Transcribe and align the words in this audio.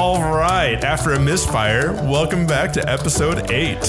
All 0.00 0.22
right, 0.22 0.82
after 0.82 1.12
a 1.12 1.20
misfire, 1.20 1.92
welcome 1.92 2.46
back 2.46 2.72
to 2.72 2.88
episode 2.88 3.50
eight. 3.50 3.84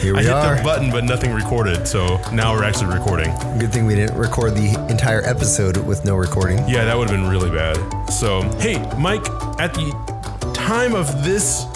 Here 0.00 0.12
we 0.14 0.20
I 0.20 0.22
hit 0.22 0.30
are. 0.30 0.54
the 0.54 0.62
button, 0.62 0.88
but 0.88 1.02
nothing 1.02 1.32
recorded, 1.32 1.88
so 1.88 2.20
now 2.30 2.54
we're 2.54 2.62
actually 2.62 2.94
recording. 2.94 3.34
Good 3.58 3.72
thing 3.72 3.86
we 3.86 3.96
didn't 3.96 4.16
record 4.16 4.54
the 4.54 4.86
entire 4.88 5.22
episode 5.22 5.78
with 5.78 6.04
no 6.04 6.14
recording. 6.14 6.58
Yeah, 6.68 6.84
that 6.84 6.96
would 6.96 7.10
have 7.10 7.20
been 7.20 7.28
really 7.28 7.50
bad. 7.50 7.76
So, 8.08 8.42
hey, 8.60 8.78
Mike, 8.96 9.26
at 9.58 9.74
the 9.74 10.52
time 10.54 10.94
of 10.94 11.24
this 11.24 11.66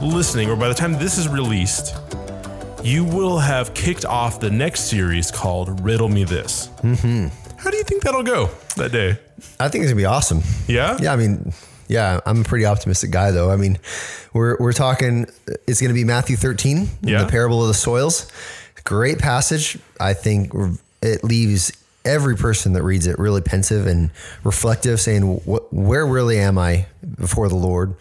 listening, 0.00 0.48
or 0.48 0.56
by 0.56 0.68
the 0.68 0.74
time 0.74 0.94
this 0.94 1.18
is 1.18 1.28
released, 1.28 1.94
you 2.82 3.04
will 3.04 3.38
have 3.38 3.74
kicked 3.74 4.06
off 4.06 4.40
the 4.40 4.50
next 4.50 4.84
series 4.84 5.30
called 5.30 5.84
Riddle 5.84 6.08
Me 6.08 6.24
This. 6.24 6.68
Mm-hmm. 6.78 7.26
How 7.58 7.70
do 7.70 7.76
you 7.76 7.84
think 7.84 8.04
that'll 8.04 8.22
go 8.22 8.48
that 8.76 8.90
day? 8.90 9.18
I 9.60 9.68
think 9.68 9.84
it's 9.84 9.92
gonna 9.92 9.96
be 9.96 10.06
awesome. 10.06 10.40
Yeah? 10.66 10.96
Yeah, 10.98 11.12
I 11.12 11.16
mean, 11.16 11.52
yeah, 11.88 12.20
I'm 12.26 12.40
a 12.40 12.44
pretty 12.44 12.66
optimistic 12.66 13.10
guy 13.10 13.30
though. 13.30 13.50
I 13.50 13.56
mean, 13.56 13.78
we're 14.32 14.56
we're 14.58 14.72
talking. 14.72 15.26
It's 15.66 15.80
gonna 15.80 15.94
be 15.94 16.04
Matthew 16.04 16.36
13, 16.36 16.88
Yeah. 17.02 17.22
the 17.24 17.28
parable 17.30 17.62
of 17.62 17.68
the 17.68 17.74
soils. 17.74 18.30
Great 18.84 19.18
passage. 19.18 19.78
I 19.98 20.12
think 20.14 20.52
it 21.02 21.24
leaves 21.24 21.72
every 22.04 22.36
person 22.36 22.72
that 22.74 22.82
reads 22.84 23.06
it 23.06 23.18
really 23.18 23.40
pensive 23.40 23.86
and 23.86 24.10
reflective, 24.44 25.00
saying, 25.00 25.22
"What? 25.44 25.72
Where 25.72 26.06
really 26.06 26.38
am 26.38 26.56
I 26.58 26.86
before 27.18 27.48
the 27.48 27.56
Lord?" 27.56 27.94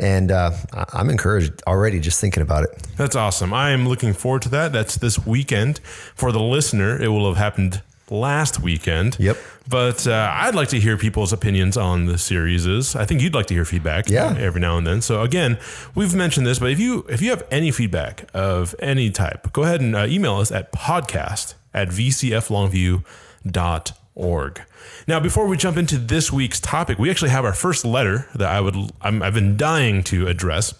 And 0.00 0.30
uh, 0.30 0.52
I'm 0.92 1.10
encouraged 1.10 1.60
already 1.66 1.98
just 1.98 2.20
thinking 2.20 2.40
about 2.42 2.62
it. 2.62 2.70
That's 2.96 3.16
awesome. 3.16 3.52
I 3.52 3.70
am 3.70 3.88
looking 3.88 4.12
forward 4.12 4.42
to 4.42 4.48
that. 4.50 4.72
That's 4.72 4.94
this 4.96 5.26
weekend. 5.26 5.80
For 6.14 6.30
the 6.30 6.38
listener, 6.40 6.96
it 7.02 7.08
will 7.08 7.26
have 7.28 7.36
happened 7.36 7.82
last 8.10 8.60
weekend. 8.60 9.16
Yep. 9.18 9.36
But 9.68 10.06
uh, 10.06 10.32
I'd 10.34 10.54
like 10.54 10.68
to 10.68 10.80
hear 10.80 10.96
people's 10.96 11.32
opinions 11.32 11.76
on 11.76 12.06
the 12.06 12.16
series. 12.16 12.96
I 12.96 13.04
think 13.04 13.20
you'd 13.20 13.34
like 13.34 13.46
to 13.46 13.54
hear 13.54 13.64
feedback. 13.64 14.08
Yeah. 14.08 14.34
Every 14.38 14.60
now 14.60 14.78
and 14.78 14.86
then. 14.86 15.02
So 15.02 15.22
again, 15.22 15.58
we've 15.94 16.14
mentioned 16.14 16.46
this, 16.46 16.58
but 16.58 16.70
if 16.70 16.80
you 16.80 17.04
if 17.08 17.20
you 17.20 17.30
have 17.30 17.42
any 17.50 17.70
feedback 17.70 18.28
of 18.32 18.74
any 18.78 19.10
type, 19.10 19.52
go 19.52 19.64
ahead 19.64 19.80
and 19.80 19.94
uh, 19.94 20.06
email 20.06 20.36
us 20.36 20.50
at 20.50 20.72
podcast 20.72 21.54
at 21.74 21.88
vcflongview.org. 21.88 24.62
Now, 25.06 25.20
before 25.20 25.46
we 25.46 25.56
jump 25.56 25.76
into 25.76 25.98
this 25.98 26.32
week's 26.32 26.60
topic, 26.60 26.98
we 26.98 27.10
actually 27.10 27.30
have 27.30 27.44
our 27.44 27.52
first 27.52 27.84
letter 27.84 28.26
that 28.34 28.50
I 28.50 28.60
would 28.60 28.74
I'm, 29.00 29.22
I've 29.22 29.34
been 29.34 29.56
dying 29.56 30.02
to 30.04 30.26
address. 30.26 30.74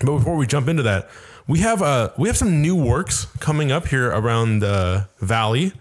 But 0.00 0.18
before 0.18 0.36
we 0.36 0.46
jump 0.46 0.68
into 0.68 0.82
that, 0.84 1.08
we 1.46 1.60
have 1.60 1.82
uh 1.82 2.10
we 2.16 2.28
have 2.28 2.36
some 2.36 2.62
new 2.62 2.74
works 2.74 3.26
coming 3.40 3.70
up 3.70 3.88
here 3.88 4.10
around 4.10 4.60
the 4.60 5.08
valley. 5.20 5.72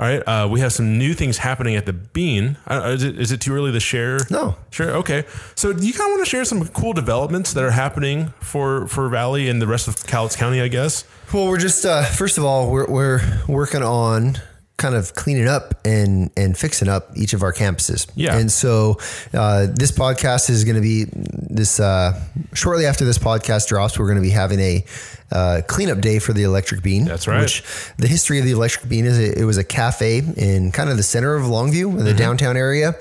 All 0.00 0.06
right, 0.06 0.22
uh, 0.26 0.48
we 0.50 0.60
have 0.60 0.72
some 0.72 0.96
new 0.96 1.12
things 1.12 1.36
happening 1.36 1.76
at 1.76 1.84
the 1.84 1.92
Bean. 1.92 2.56
Uh, 2.66 2.92
is, 2.94 3.02
it, 3.02 3.18
is 3.18 3.32
it 3.32 3.42
too 3.42 3.52
early 3.52 3.70
to 3.70 3.80
share? 3.80 4.20
No. 4.30 4.56
Sure. 4.70 4.92
Okay. 4.92 5.24
So, 5.54 5.74
do 5.74 5.86
you 5.86 5.92
kind 5.92 6.08
of 6.10 6.16
want 6.16 6.24
to 6.24 6.30
share 6.30 6.46
some 6.46 6.66
cool 6.68 6.94
developments 6.94 7.52
that 7.52 7.62
are 7.62 7.72
happening 7.72 8.32
for 8.40 8.86
for 8.86 9.10
Valley 9.10 9.50
and 9.50 9.60
the 9.60 9.66
rest 9.66 9.88
of 9.88 9.96
Cowlitz 9.96 10.38
County? 10.38 10.62
I 10.62 10.68
guess. 10.68 11.04
Well, 11.34 11.48
we're 11.48 11.58
just 11.58 11.84
uh, 11.84 12.04
first 12.04 12.38
of 12.38 12.44
all, 12.46 12.70
we're 12.70 12.86
we're 12.86 13.20
working 13.46 13.82
on 13.82 14.38
kind 14.80 14.94
of 14.94 15.14
cleaning 15.14 15.46
up 15.46 15.74
and 15.84 16.30
and 16.36 16.56
fixing 16.56 16.88
up 16.88 17.10
each 17.14 17.34
of 17.34 17.42
our 17.42 17.52
campuses. 17.52 18.10
Yeah. 18.16 18.36
And 18.36 18.50
so 18.50 18.96
uh, 19.32 19.66
this 19.72 19.92
podcast 19.92 20.50
is 20.50 20.64
going 20.64 20.76
to 20.76 20.80
be 20.82 21.04
this 21.12 21.78
uh, 21.78 22.18
shortly 22.54 22.86
after 22.86 23.04
this 23.04 23.18
podcast 23.18 23.68
drops. 23.68 23.98
We're 23.98 24.06
going 24.06 24.16
to 24.22 24.22
be 24.22 24.30
having 24.30 24.58
a 24.60 24.84
uh, 25.32 25.60
cleanup 25.68 26.00
day 26.00 26.18
for 26.18 26.32
the 26.32 26.42
Electric 26.42 26.82
Bean. 26.82 27.04
That's 27.04 27.28
right. 27.28 27.40
Which 27.42 27.62
the 27.98 28.08
history 28.08 28.38
of 28.40 28.44
the 28.44 28.52
Electric 28.52 28.88
Bean 28.88 29.04
is 29.04 29.18
it, 29.18 29.38
it 29.38 29.44
was 29.44 29.58
a 29.58 29.64
cafe 29.64 30.22
in 30.36 30.72
kind 30.72 30.90
of 30.90 30.96
the 30.96 31.02
center 31.04 31.36
of 31.36 31.44
Longview, 31.44 31.86
Mm-hmm. 31.92 32.04
the 32.04 32.14
downtown 32.14 32.56
area, 32.56 32.94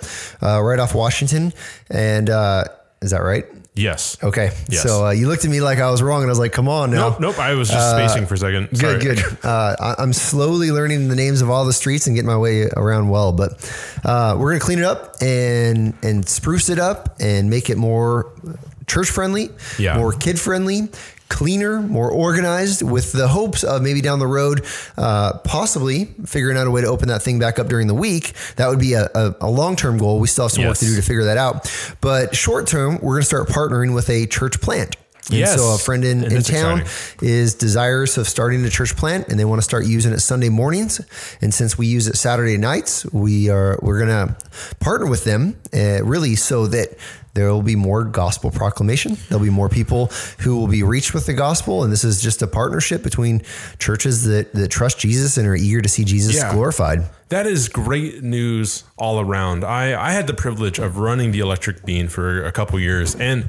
uh, 0.43 0.61
right 0.61 0.77
off 0.79 0.93
Washington. 0.93 1.53
And 1.89 2.29
uh, 2.29 2.65
is 3.01 3.11
that 3.11 3.23
right? 3.23 3.45
Yes. 3.79 4.17
Okay. 4.23 4.51
Yes. 4.67 4.83
So 4.83 5.05
uh, 5.07 5.11
you 5.11 5.27
looked 5.27 5.45
at 5.45 5.51
me 5.51 5.61
like 5.61 5.79
I 5.79 5.89
was 5.89 6.01
wrong, 6.01 6.21
and 6.21 6.29
I 6.29 6.31
was 6.31 6.39
like, 6.39 6.51
"Come 6.51 6.67
on 6.67 6.91
now." 6.91 7.09
Nope. 7.09 7.19
Nope. 7.19 7.39
I 7.39 7.53
was 7.53 7.69
just 7.69 7.91
spacing 7.91 8.25
for 8.27 8.33
a 8.33 8.37
second. 8.37 8.75
Sorry. 8.77 8.99
Good, 8.99 9.17
good. 9.17 9.37
Uh, 9.43 9.75
I- 9.79 9.95
I'm 10.03 10.13
slowly 10.13 10.71
learning 10.71 11.07
the 11.07 11.15
names 11.15 11.41
of 11.41 11.49
all 11.49 11.65
the 11.65 11.73
streets 11.73 12.05
and 12.07 12.15
getting 12.15 12.27
my 12.27 12.37
way 12.37 12.63
around 12.75 13.09
well. 13.09 13.31
But 13.31 13.53
uh, 14.03 14.35
we're 14.37 14.51
gonna 14.51 14.59
clean 14.59 14.79
it 14.79 14.85
up 14.85 15.15
and 15.21 15.93
and 16.03 16.27
spruce 16.27 16.69
it 16.69 16.77
up 16.79 17.15
and 17.19 17.49
make 17.49 17.69
it 17.69 17.77
more 17.77 18.31
church 18.87 19.09
friendly, 19.09 19.49
Yeah. 19.77 19.97
more 19.97 20.11
kid 20.13 20.39
friendly. 20.39 20.89
Cleaner, 21.29 21.79
more 21.81 22.09
organized, 22.11 22.81
with 22.81 23.11
the 23.13 23.27
hopes 23.27 23.63
of 23.63 23.81
maybe 23.81 24.01
down 24.01 24.19
the 24.19 24.27
road, 24.27 24.65
uh, 24.97 25.37
possibly 25.45 26.05
figuring 26.25 26.57
out 26.57 26.67
a 26.67 26.71
way 26.71 26.81
to 26.81 26.87
open 26.87 27.07
that 27.09 27.21
thing 27.21 27.39
back 27.39 27.59
up 27.59 27.67
during 27.67 27.87
the 27.87 27.93
week. 27.95 28.33
That 28.57 28.67
would 28.67 28.79
be 28.79 28.93
a, 28.93 29.05
a, 29.15 29.35
a 29.41 29.49
long 29.49 29.75
term 29.75 29.97
goal. 29.99 30.19
We 30.19 30.27
still 30.27 30.45
have 30.45 30.51
some 30.51 30.65
work 30.65 30.77
to 30.77 30.85
do 30.85 30.95
to 30.95 31.01
figure 31.01 31.25
that 31.25 31.37
out. 31.37 31.71
But 32.01 32.35
short 32.35 32.67
term, 32.67 32.95
we're 32.95 33.13
going 33.13 33.21
to 33.21 33.27
start 33.27 33.47
partnering 33.47 33.93
with 33.93 34.09
a 34.09 34.25
church 34.25 34.59
plant. 34.59 34.95
And 35.29 35.37
Yes. 35.37 35.55
so 35.55 35.75
a 35.75 35.77
friend 35.77 36.03
in, 36.03 36.23
in 36.23 36.41
town 36.41 36.79
exciting. 36.79 37.29
is 37.29 37.53
desirous 37.53 38.17
of 38.17 38.27
starting 38.27 38.65
a 38.65 38.69
church 38.71 38.95
plant 38.97 39.27
and 39.27 39.39
they 39.39 39.45
want 39.45 39.59
to 39.59 39.63
start 39.63 39.85
using 39.85 40.11
it 40.11 40.21
Sunday 40.21 40.49
mornings. 40.49 40.99
And 41.39 41.53
since 41.53 41.77
we 41.77 41.85
use 41.85 42.07
it 42.07 42.17
Saturday 42.17 42.57
nights, 42.57 43.05
we 43.13 43.47
are 43.47 43.77
we're 43.83 44.03
going 44.03 44.27
to 44.27 44.35
partner 44.79 45.05
with 45.05 45.25
them 45.25 45.55
uh, 45.71 46.03
really 46.03 46.35
so 46.35 46.65
that 46.67 46.97
there 47.33 47.51
will 47.53 47.61
be 47.61 47.75
more 47.75 48.03
gospel 48.03 48.49
proclamation. 48.51 49.17
There'll 49.29 49.43
be 49.43 49.49
more 49.51 49.69
people 49.69 50.07
who 50.39 50.57
will 50.57 50.67
be 50.67 50.83
reached 50.83 51.13
with 51.13 51.25
the 51.25 51.33
gospel, 51.33 51.83
and 51.83 51.91
this 51.93 52.03
is 52.03 52.21
just 52.21 52.41
a 52.41 52.47
partnership 52.47 53.03
between 53.03 53.41
churches 53.77 54.23
that 54.25 54.53
that 54.53 54.69
trust 54.69 54.99
Jesus 54.99 55.37
and 55.37 55.47
are 55.47 55.55
eager 55.55 55.81
to 55.81 55.89
see 55.89 56.03
Jesus 56.03 56.35
Yeah. 56.35 56.51
glorified. 56.53 57.03
That 57.29 57.45
is 57.45 57.69
great 57.69 58.23
news 58.23 58.83
all 58.97 59.19
around. 59.19 59.63
I, 59.63 60.09
I 60.09 60.11
had 60.11 60.25
the 60.27 60.33
privilege 60.33 60.79
of 60.79 60.97
running 60.97 61.31
the 61.31 61.39
electric 61.39 61.85
bean 61.85 62.07
for 62.07 62.43
a 62.43 62.51
couple 62.51 62.79
years. 62.79 63.13
And 63.15 63.43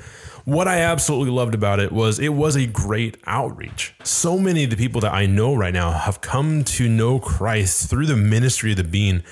what 0.44 0.68
I 0.68 0.80
absolutely 0.80 1.30
loved 1.30 1.54
about 1.54 1.80
it 1.80 1.90
was 1.92 2.18
it 2.18 2.34
was 2.34 2.56
a 2.56 2.66
great 2.66 3.16
outreach. 3.26 3.94
So 4.04 4.38
many 4.38 4.64
of 4.64 4.70
the 4.70 4.76
people 4.76 5.00
that 5.00 5.12
I 5.14 5.24
know 5.26 5.54
right 5.54 5.72
now 5.72 5.92
have 5.92 6.20
come 6.20 6.64
to 6.64 6.88
know 6.88 7.18
Christ 7.18 7.88
through 7.88 8.06
the 8.06 8.16
ministry 8.16 8.72
of 8.72 8.76
the 8.76 8.84
bean. 8.84 9.22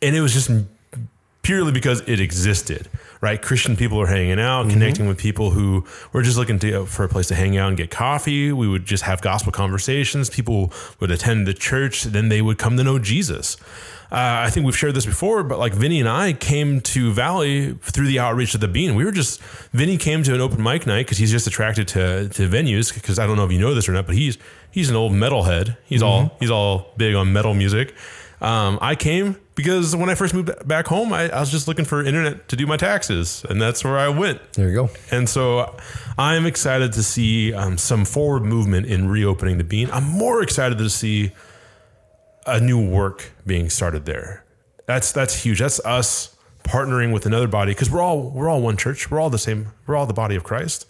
And 0.00 0.14
it 0.14 0.20
was 0.20 0.32
just 0.32 0.50
purely 1.42 1.72
because 1.72 2.00
it 2.06 2.20
existed, 2.20 2.88
right? 3.20 3.40
Christian 3.40 3.76
people 3.76 4.00
are 4.00 4.06
hanging 4.06 4.38
out, 4.40 4.70
connecting 4.70 5.06
with 5.08 5.18
people 5.18 5.50
who 5.50 5.84
were 6.12 6.22
just 6.22 6.36
looking 6.36 6.58
to, 6.60 6.86
for 6.86 7.04
a 7.04 7.08
place 7.08 7.28
to 7.28 7.34
hang 7.34 7.56
out 7.56 7.68
and 7.68 7.76
get 7.76 7.90
coffee. 7.90 8.52
We 8.52 8.68
would 8.68 8.84
just 8.84 9.04
have 9.04 9.20
gospel 9.20 9.52
conversations. 9.52 10.30
People 10.30 10.72
would 11.00 11.10
attend 11.10 11.46
the 11.46 11.54
church, 11.54 12.04
then 12.04 12.28
they 12.28 12.42
would 12.42 12.58
come 12.58 12.76
to 12.76 12.84
know 12.84 12.98
Jesus. 12.98 13.56
Uh, 14.10 14.46
I 14.46 14.50
think 14.50 14.64
we've 14.64 14.76
shared 14.76 14.94
this 14.94 15.04
before, 15.04 15.42
but 15.42 15.58
like 15.58 15.74
Vinny 15.74 16.00
and 16.00 16.08
I 16.08 16.32
came 16.32 16.80
to 16.80 17.12
Valley 17.12 17.74
through 17.74 18.06
the 18.06 18.18
outreach 18.18 18.54
of 18.54 18.62
the 18.62 18.68
Bean. 18.68 18.94
We 18.94 19.04
were 19.04 19.12
just 19.12 19.42
Vinny 19.72 19.98
came 19.98 20.22
to 20.22 20.34
an 20.34 20.40
open 20.40 20.62
mic 20.62 20.86
night 20.86 21.04
because 21.04 21.18
he's 21.18 21.30
just 21.30 21.46
attracted 21.46 21.88
to 21.88 22.30
to 22.30 22.48
venues. 22.48 22.94
Because 22.94 23.18
I 23.18 23.26
don't 23.26 23.36
know 23.36 23.44
if 23.44 23.52
you 23.52 23.58
know 23.58 23.74
this 23.74 23.86
or 23.86 23.92
not, 23.92 24.06
but 24.06 24.14
he's 24.14 24.38
he's 24.70 24.88
an 24.88 24.96
old 24.96 25.12
metalhead. 25.12 25.76
He's 25.84 26.02
all 26.02 26.34
he's 26.40 26.50
all 26.50 26.94
big 26.96 27.14
on 27.14 27.34
metal 27.34 27.52
music. 27.52 27.94
Um, 28.40 28.78
I 28.80 28.94
came 28.94 29.36
because 29.54 29.96
when 29.96 30.08
I 30.08 30.14
first 30.14 30.32
moved 30.34 30.66
back 30.66 30.86
home, 30.86 31.12
I, 31.12 31.28
I 31.30 31.40
was 31.40 31.50
just 31.50 31.66
looking 31.66 31.84
for 31.84 32.04
internet 32.04 32.48
to 32.48 32.56
do 32.56 32.66
my 32.66 32.76
taxes, 32.76 33.44
and 33.48 33.60
that's 33.60 33.82
where 33.82 33.98
I 33.98 34.08
went. 34.08 34.52
There 34.52 34.68
you 34.68 34.74
go. 34.74 34.90
And 35.10 35.28
so 35.28 35.76
I'm 36.16 36.46
excited 36.46 36.92
to 36.92 37.02
see 37.02 37.52
um, 37.52 37.76
some 37.78 38.04
forward 38.04 38.44
movement 38.44 38.86
in 38.86 39.08
reopening 39.08 39.58
the 39.58 39.64
bean. 39.64 39.90
I'm 39.90 40.04
more 40.08 40.42
excited 40.42 40.78
to 40.78 40.88
see 40.88 41.32
a 42.46 42.60
new 42.60 42.88
work 42.88 43.32
being 43.46 43.68
started 43.68 44.06
there. 44.06 44.44
That's 44.86 45.12
that's 45.12 45.42
huge. 45.42 45.58
That's 45.58 45.80
us 45.84 46.34
partnering 46.64 47.12
with 47.14 47.24
another 47.26 47.48
body 47.48 47.72
because 47.72 47.90
we're 47.90 48.00
all 48.02 48.30
we're 48.30 48.48
all 48.48 48.60
one 48.62 48.76
church. 48.76 49.10
We're 49.10 49.20
all 49.20 49.30
the 49.30 49.38
same. 49.38 49.68
We're 49.86 49.96
all 49.96 50.06
the 50.06 50.14
body 50.14 50.36
of 50.36 50.44
Christ. 50.44 50.86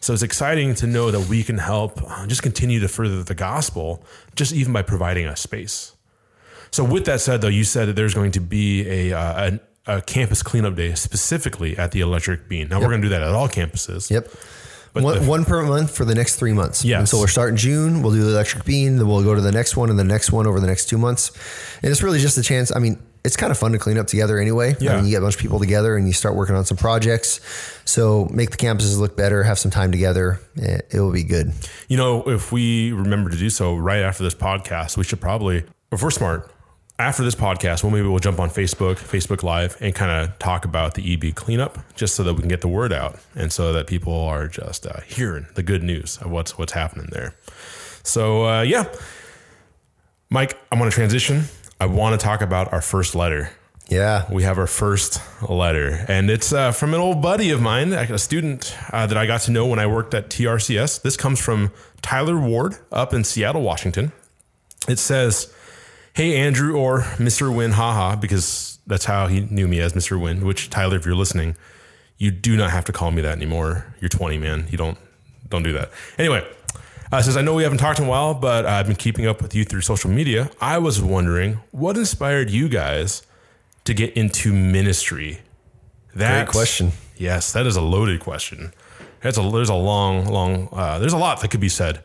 So 0.00 0.12
it's 0.12 0.22
exciting 0.22 0.74
to 0.76 0.86
know 0.86 1.10
that 1.10 1.28
we 1.28 1.42
can 1.42 1.58
help 1.58 2.00
uh, 2.08 2.26
just 2.26 2.42
continue 2.42 2.78
to 2.80 2.88
further 2.88 3.22
the 3.22 3.34
gospel, 3.34 4.04
just 4.36 4.52
even 4.52 4.72
by 4.72 4.82
providing 4.82 5.26
a 5.26 5.34
space. 5.36 5.92
So 6.74 6.82
with 6.82 7.04
that 7.06 7.20
said, 7.20 7.40
though, 7.40 7.48
you 7.48 7.62
said 7.64 7.86
that 7.88 7.94
there's 7.96 8.14
going 8.14 8.32
to 8.32 8.40
be 8.40 8.86
a 9.10 9.16
uh, 9.16 9.58
a, 9.86 9.96
a 9.98 10.00
campus 10.02 10.42
cleanup 10.42 10.74
day 10.74 10.94
specifically 10.94 11.78
at 11.78 11.92
the 11.92 12.00
Electric 12.00 12.48
Bean. 12.48 12.68
Now 12.68 12.80
we're 12.80 12.88
going 12.88 13.00
to 13.02 13.06
do 13.06 13.10
that 13.10 13.22
at 13.22 13.30
all 13.30 13.48
campuses. 13.48 14.10
Yep. 14.10 14.28
But 14.92 15.02
one, 15.02 15.22
the- 15.22 15.28
one 15.30 15.44
per 15.44 15.62
month 15.62 15.94
for 15.96 16.04
the 16.04 16.14
next 16.14 16.36
three 16.36 16.52
months. 16.52 16.84
Yes. 16.84 16.98
And 16.98 17.08
so 17.08 17.18
we're 17.20 17.28
starting 17.28 17.56
June. 17.56 18.02
We'll 18.02 18.12
do 18.12 18.22
the 18.24 18.30
electric 18.30 18.64
bean. 18.64 18.96
Then 18.98 19.06
we'll 19.08 19.22
go 19.22 19.34
to 19.34 19.40
the 19.40 19.52
next 19.52 19.76
one 19.76 19.88
and 19.90 19.98
the 19.98 20.04
next 20.04 20.32
one 20.32 20.46
over 20.48 20.58
the 20.60 20.66
next 20.66 20.86
two 20.88 20.98
months. 20.98 21.30
And 21.82 21.90
it's 21.92 22.02
really 22.02 22.18
just 22.20 22.38
a 22.38 22.42
chance. 22.42 22.74
I 22.74 22.78
mean, 22.80 22.98
it's 23.24 23.36
kind 23.36 23.50
of 23.50 23.58
fun 23.58 23.72
to 23.72 23.78
clean 23.78 23.98
up 23.98 24.06
together 24.08 24.38
anyway. 24.38 24.76
Yeah. 24.80 24.92
I 24.92 24.96
mean, 24.96 25.04
you 25.06 25.10
get 25.12 25.18
a 25.18 25.20
bunch 25.22 25.34
of 25.36 25.40
people 25.40 25.58
together 25.58 25.96
and 25.96 26.06
you 26.06 26.12
start 26.12 26.34
working 26.36 26.54
on 26.56 26.64
some 26.64 26.76
projects. 26.76 27.40
So 27.84 28.28
make 28.32 28.50
the 28.50 28.56
campuses 28.56 28.98
look 28.98 29.16
better, 29.16 29.42
have 29.44 29.58
some 29.58 29.70
time 29.70 29.90
together. 29.92 30.40
Eh, 30.60 30.78
It 30.90 31.00
will 31.00 31.12
be 31.12 31.24
good. 31.24 31.52
You 31.88 31.96
know, 31.96 32.28
if 32.28 32.50
we 32.52 32.92
remember 32.92 33.30
to 33.30 33.36
do 33.36 33.48
so 33.50 33.74
right 33.76 34.02
after 34.02 34.22
this 34.24 34.34
podcast, 34.34 34.96
we 34.96 35.04
should 35.04 35.20
probably, 35.20 35.64
if 35.92 36.02
we're 36.02 36.10
smart, 36.10 36.50
after 36.98 37.24
this 37.24 37.34
podcast, 37.34 37.82
well, 37.82 37.90
maybe 37.90 38.06
we'll 38.06 38.20
jump 38.20 38.38
on 38.38 38.50
Facebook, 38.50 38.96
Facebook 38.96 39.42
Live, 39.42 39.76
and 39.80 39.94
kind 39.94 40.10
of 40.10 40.38
talk 40.38 40.64
about 40.64 40.94
the 40.94 41.14
EB 41.14 41.34
cleanup, 41.34 41.78
just 41.96 42.14
so 42.14 42.22
that 42.22 42.34
we 42.34 42.40
can 42.40 42.48
get 42.48 42.60
the 42.60 42.68
word 42.68 42.92
out, 42.92 43.18
and 43.34 43.52
so 43.52 43.72
that 43.72 43.86
people 43.88 44.14
are 44.14 44.46
just 44.46 44.86
uh, 44.86 45.00
hearing 45.00 45.46
the 45.54 45.62
good 45.62 45.82
news 45.82 46.18
of 46.18 46.30
what's 46.30 46.56
what's 46.56 46.72
happening 46.72 47.08
there. 47.10 47.34
So 48.04 48.46
uh, 48.46 48.62
yeah, 48.62 48.84
Mike, 50.30 50.56
I 50.70 50.78
want 50.78 50.90
to 50.90 50.94
transition. 50.94 51.44
I 51.80 51.86
want 51.86 52.18
to 52.18 52.24
talk 52.24 52.40
about 52.42 52.72
our 52.72 52.80
first 52.80 53.14
letter. 53.14 53.50
Yeah. 53.90 54.24
we 54.32 54.44
have 54.44 54.58
our 54.58 54.66
first 54.66 55.20
letter, 55.48 56.06
and 56.08 56.30
it's 56.30 56.52
uh, 56.52 56.72
from 56.72 56.94
an 56.94 57.00
old 57.00 57.20
buddy 57.20 57.50
of 57.50 57.60
mine, 57.60 57.92
a 57.92 58.18
student 58.18 58.74
uh, 58.92 59.06
that 59.06 59.18
I 59.18 59.26
got 59.26 59.42
to 59.42 59.50
know 59.50 59.66
when 59.66 59.78
I 59.78 59.86
worked 59.86 60.14
at 60.14 60.30
TRCS. 60.30 61.02
This 61.02 61.16
comes 61.16 61.38
from 61.38 61.70
Tyler 62.00 62.40
Ward 62.40 62.78
up 62.90 63.12
in 63.12 63.24
Seattle, 63.24 63.60
Washington. 63.62 64.12
It 64.88 64.98
says, 64.98 65.53
Hey, 66.14 66.36
Andrew, 66.36 66.76
or 66.76 67.00
Mr. 67.18 67.54
Win, 67.54 67.72
haha, 67.72 68.14
because 68.14 68.78
that's 68.86 69.04
how 69.04 69.26
he 69.26 69.40
knew 69.40 69.66
me 69.66 69.80
as 69.80 69.94
Mr. 69.94 70.20
Win, 70.20 70.44
which, 70.44 70.70
Tyler, 70.70 70.96
if 70.96 71.04
you're 71.04 71.16
listening, 71.16 71.56
you 72.18 72.30
do 72.30 72.56
not 72.56 72.70
have 72.70 72.84
to 72.84 72.92
call 72.92 73.10
me 73.10 73.20
that 73.22 73.36
anymore. 73.36 73.92
You're 74.00 74.08
20, 74.08 74.38
man. 74.38 74.66
You 74.70 74.78
don't, 74.78 74.96
don't 75.48 75.64
do 75.64 75.72
that. 75.72 75.90
Anyway, 76.16 76.46
uh, 77.10 77.20
says, 77.20 77.36
I 77.36 77.42
know 77.42 77.54
we 77.54 77.64
haven't 77.64 77.78
talked 77.78 77.98
in 77.98 78.04
a 78.04 78.08
while, 78.08 78.32
but 78.32 78.64
I've 78.64 78.86
been 78.86 78.94
keeping 78.94 79.26
up 79.26 79.42
with 79.42 79.56
you 79.56 79.64
through 79.64 79.80
social 79.80 80.08
media. 80.08 80.50
I 80.60 80.78
was 80.78 81.02
wondering 81.02 81.58
what 81.72 81.96
inspired 81.96 82.48
you 82.48 82.68
guys 82.68 83.22
to 83.84 83.92
get 83.92 84.16
into 84.16 84.52
ministry? 84.52 85.40
That 86.14 86.44
Great 86.44 86.52
question. 86.52 86.92
Yes, 87.16 87.52
that 87.52 87.66
is 87.66 87.76
a 87.76 87.80
loaded 87.80 88.20
question. 88.20 88.72
That's 89.20 89.38
a 89.38 89.42
there's 89.50 89.68
a 89.68 89.74
long, 89.74 90.26
long 90.26 90.68
uh, 90.72 90.98
there's 90.98 91.12
a 91.12 91.18
lot 91.18 91.40
that 91.40 91.50
could 91.50 91.60
be 91.60 91.68
said 91.68 92.02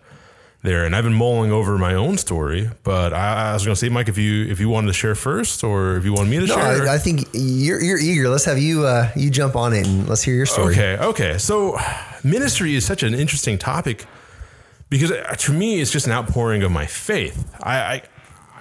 there, 0.61 0.85
and 0.85 0.95
I've 0.95 1.03
been 1.03 1.13
mulling 1.13 1.51
over 1.51 1.77
my 1.77 1.93
own 1.93 2.17
story. 2.17 2.69
But 2.83 3.13
I, 3.13 3.51
I 3.51 3.53
was 3.53 3.63
going 3.63 3.73
to 3.75 3.79
say, 3.79 3.89
Mike, 3.89 4.09
if 4.09 4.17
you 4.17 4.45
if 4.45 4.59
you 4.59 4.69
wanted 4.69 4.87
to 4.87 4.93
share 4.93 5.15
first, 5.15 5.63
or 5.63 5.95
if 5.95 6.03
you 6.05 6.13
wanted 6.13 6.29
me 6.29 6.39
to 6.39 6.47
No, 6.47 6.55
share, 6.55 6.87
I, 6.89 6.95
I 6.95 6.97
think 6.97 7.27
you're 7.33 7.81
you're 7.81 7.99
eager. 7.99 8.29
Let's 8.29 8.45
have 8.45 8.59
you 8.59 8.85
uh, 8.85 9.09
you 9.15 9.29
jump 9.29 9.55
on 9.55 9.73
it 9.73 9.87
and 9.87 10.07
let's 10.07 10.21
hear 10.21 10.35
your 10.35 10.45
story. 10.45 10.73
Okay, 10.73 10.97
okay. 10.97 11.37
So 11.37 11.77
ministry 12.23 12.75
is 12.75 12.85
such 12.85 13.03
an 13.03 13.13
interesting 13.13 13.57
topic 13.57 14.05
because 14.89 15.11
uh, 15.11 15.35
to 15.37 15.53
me, 15.53 15.79
it's 15.79 15.91
just 15.91 16.05
an 16.07 16.11
outpouring 16.11 16.63
of 16.63 16.71
my 16.71 16.85
faith. 16.85 17.49
I, 17.61 18.01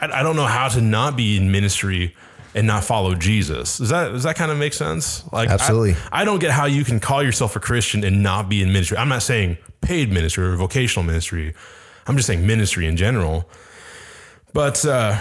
I, 0.01 0.21
I 0.21 0.23
don't 0.23 0.37
know 0.37 0.47
how 0.47 0.69
to 0.69 0.81
not 0.81 1.17
be 1.17 1.37
in 1.37 1.51
ministry 1.51 2.15
and 2.55 2.67
not 2.67 2.85
follow 2.85 3.15
Jesus. 3.15 3.79
Does 3.79 3.89
that 3.91 4.12
does 4.12 4.23
that 4.23 4.37
kind 4.37 4.51
of 4.51 4.59
make 4.59 4.73
sense? 4.73 5.25
Like, 5.33 5.49
I- 5.49 5.55
Absolutely. 5.55 5.97
I, 6.12 6.25
don't 6.25 6.39
get 6.39 6.51
how 6.51 6.67
you 6.67 6.85
can 6.85 7.01
call 7.01 7.23
yourself 7.23 7.56
a 7.56 7.61
Christian 7.61 8.05
and 8.05 8.23
not 8.23 8.49
be 8.49 8.62
in 8.62 8.73
ministry. 8.73 8.97
I'm 8.99 9.09
not 9.09 9.23
saying 9.23 9.59
paid 9.81 10.12
ministry 10.12 10.44
or 10.44 10.56
vocational 10.56 11.05
ministry. 11.05 11.55
I'm 12.08 12.16
just 12.16 12.26
saying 12.26 12.46
ministry 12.46 12.87
in 12.87 12.96
general. 12.96 13.49
But 14.52 14.84
uh, 14.84 15.20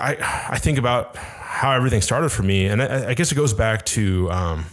I 0.00 0.16
I 0.48 0.58
think 0.58 0.78
about 0.78 1.16
how 1.16 1.72
everything 1.72 2.00
started 2.00 2.30
for 2.30 2.42
me, 2.42 2.66
and 2.66 2.82
I, 2.82 3.10
I 3.10 3.14
guess 3.14 3.30
it 3.30 3.34
goes 3.34 3.54
back 3.54 3.84
to 3.86 4.30
um, 4.30 4.64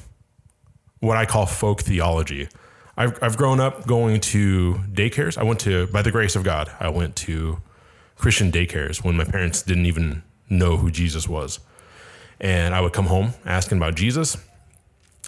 what 1.00 1.18
I 1.18 1.26
call 1.26 1.46
folk 1.46 1.82
theology. 1.82 2.48
I've, 2.96 3.22
I've 3.24 3.38
grown 3.38 3.60
up 3.60 3.88
going 3.88 4.22
to 4.22 4.76
daycares. 4.92 5.38
I 5.38 5.44
went 5.44 5.60
to, 5.62 5.88
by 5.88 6.02
the 6.02 6.12
grace 6.12 6.36
of 6.36 6.44
God, 6.44 6.72
I 6.80 6.90
went 6.90 7.16
to 7.18 7.60
Christian 8.16 8.52
daycares 8.52 9.04
when 9.04 9.18
my 9.18 9.24
parents 9.26 9.64
didn't 9.64 9.86
even 9.86 10.24
know 10.50 10.78
who 10.78 10.92
Jesus 10.92 11.28
was. 11.28 11.60
And 12.40 12.76
I 12.76 12.82
would 12.82 12.94
come 12.94 13.08
home 13.08 13.34
asking 13.46 13.78
about 13.78 13.96
Jesus. 13.96 14.38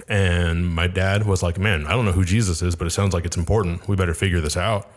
And 0.08 0.68
my 0.68 0.88
dad 0.88 1.26
was 1.26 1.42
like, 1.42 1.58
Man, 1.58 1.86
I 1.88 1.92
don't 1.92 2.06
know 2.06 2.12
who 2.12 2.26
Jesus 2.26 2.62
is, 2.62 2.76
but 2.76 2.86
it 2.86 2.92
sounds 2.92 3.14
like 3.14 3.26
it's 3.26 3.38
important. 3.38 3.88
We 3.88 3.96
better 3.96 4.14
figure 4.14 4.42
this 4.42 4.58
out. 4.58 4.90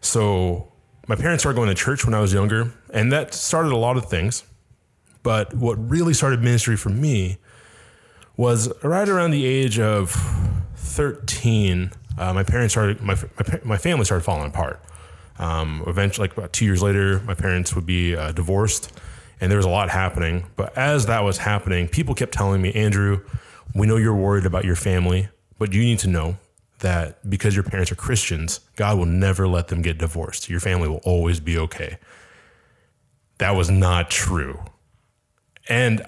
So 0.00 0.72
my 1.06 1.16
parents 1.16 1.42
started 1.42 1.56
going 1.56 1.68
to 1.68 1.74
church 1.74 2.04
when 2.04 2.14
I 2.14 2.20
was 2.20 2.32
younger, 2.32 2.72
and 2.92 3.12
that 3.12 3.34
started 3.34 3.72
a 3.72 3.76
lot 3.76 3.96
of 3.96 4.06
things. 4.06 4.44
But 5.22 5.54
what 5.54 5.76
really 5.90 6.14
started 6.14 6.40
ministry 6.42 6.76
for 6.76 6.88
me 6.88 7.38
was 8.36 8.72
right 8.82 9.08
around 9.08 9.32
the 9.32 9.44
age 9.44 9.78
of 9.78 10.10
13. 10.76 11.92
Uh, 12.18 12.32
my 12.32 12.42
parents 12.42 12.72
started, 12.72 13.02
my, 13.02 13.14
my, 13.14 13.60
my 13.64 13.76
family 13.76 14.04
started 14.04 14.24
falling 14.24 14.48
apart. 14.48 14.82
Um, 15.38 15.84
eventually, 15.86 16.28
like 16.28 16.36
about 16.36 16.52
two 16.52 16.64
years 16.64 16.82
later, 16.82 17.20
my 17.20 17.34
parents 17.34 17.74
would 17.74 17.86
be 17.86 18.16
uh, 18.16 18.32
divorced, 18.32 18.92
and 19.40 19.50
there 19.50 19.56
was 19.56 19.66
a 19.66 19.70
lot 19.70 19.90
happening. 19.90 20.46
But 20.56 20.76
as 20.76 21.06
that 21.06 21.24
was 21.24 21.38
happening, 21.38 21.88
people 21.88 22.14
kept 22.14 22.32
telling 22.32 22.62
me, 22.62 22.72
Andrew, 22.72 23.24
we 23.74 23.86
know 23.86 23.96
you're 23.96 24.14
worried 24.14 24.46
about 24.46 24.64
your 24.64 24.76
family, 24.76 25.28
but 25.58 25.72
you 25.72 25.82
need 25.82 25.98
to 26.00 26.08
know 26.08 26.36
that 26.80 27.28
because 27.28 27.54
your 27.54 27.64
parents 27.64 27.90
are 27.92 27.96
Christians, 27.96 28.60
God 28.76 28.98
will 28.98 29.06
never 29.06 29.46
let 29.46 29.68
them 29.68 29.82
get 29.82 29.98
divorced. 29.98 30.48
Your 30.48 30.60
family 30.60 30.88
will 30.88 31.00
always 31.04 31.40
be 31.40 31.56
okay. 31.58 31.98
That 33.38 33.52
was 33.52 33.70
not 33.70 34.10
true. 34.10 34.60
And 35.68 36.04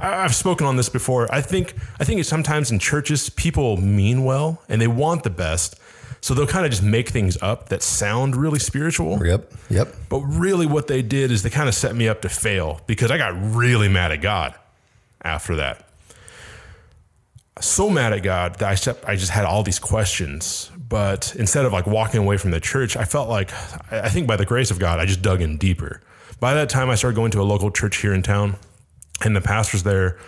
I've 0.00 0.34
spoken 0.36 0.66
on 0.66 0.76
this 0.76 0.88
before. 0.88 1.32
I 1.32 1.40
think 1.40 1.74
I 1.98 2.04
think 2.04 2.24
sometimes 2.24 2.70
in 2.70 2.78
churches 2.78 3.30
people 3.30 3.76
mean 3.76 4.24
well 4.24 4.62
and 4.68 4.80
they 4.80 4.86
want 4.86 5.22
the 5.22 5.30
best, 5.30 5.80
so 6.20 6.34
they'll 6.34 6.46
kind 6.46 6.64
of 6.64 6.70
just 6.70 6.82
make 6.82 7.08
things 7.08 7.38
up 7.40 7.70
that 7.70 7.82
sound 7.82 8.36
really 8.36 8.58
spiritual. 8.58 9.24
Yep. 9.24 9.52
Yep. 9.70 9.94
But 10.08 10.20
really, 10.20 10.66
what 10.66 10.86
they 10.86 11.02
did 11.02 11.30
is 11.30 11.42
they 11.42 11.50
kind 11.50 11.68
of 11.68 11.74
set 11.74 11.94
me 11.94 12.08
up 12.08 12.22
to 12.22 12.28
fail 12.28 12.80
because 12.86 13.10
I 13.10 13.18
got 13.18 13.34
really 13.54 13.88
mad 13.88 14.12
at 14.12 14.20
God 14.20 14.54
after 15.22 15.56
that. 15.56 15.85
So 17.60 17.88
mad 17.88 18.12
at 18.12 18.22
God 18.22 18.58
that 18.58 18.68
I 18.68 18.74
stepped, 18.74 19.04
I 19.06 19.16
just 19.16 19.30
had 19.30 19.44
all 19.44 19.62
these 19.62 19.78
questions. 19.78 20.70
But 20.88 21.34
instead 21.36 21.64
of 21.64 21.72
like 21.72 21.86
walking 21.86 22.20
away 22.20 22.36
from 22.36 22.50
the 22.50 22.60
church, 22.60 22.96
I 22.96 23.04
felt 23.04 23.28
like 23.28 23.50
I 23.90 24.08
think 24.08 24.26
by 24.26 24.36
the 24.36 24.44
grace 24.44 24.70
of 24.70 24.78
God, 24.78 25.00
I 25.00 25.06
just 25.06 25.22
dug 25.22 25.40
in 25.40 25.56
deeper. 25.56 26.02
By 26.38 26.54
that 26.54 26.68
time, 26.68 26.90
I 26.90 26.94
started 26.96 27.16
going 27.16 27.30
to 27.32 27.40
a 27.40 27.44
local 27.44 27.70
church 27.70 27.96
here 27.96 28.12
in 28.12 28.22
town, 28.22 28.56
and 29.24 29.34
the 29.34 29.40
pastors 29.40 29.82
there, 29.82 30.18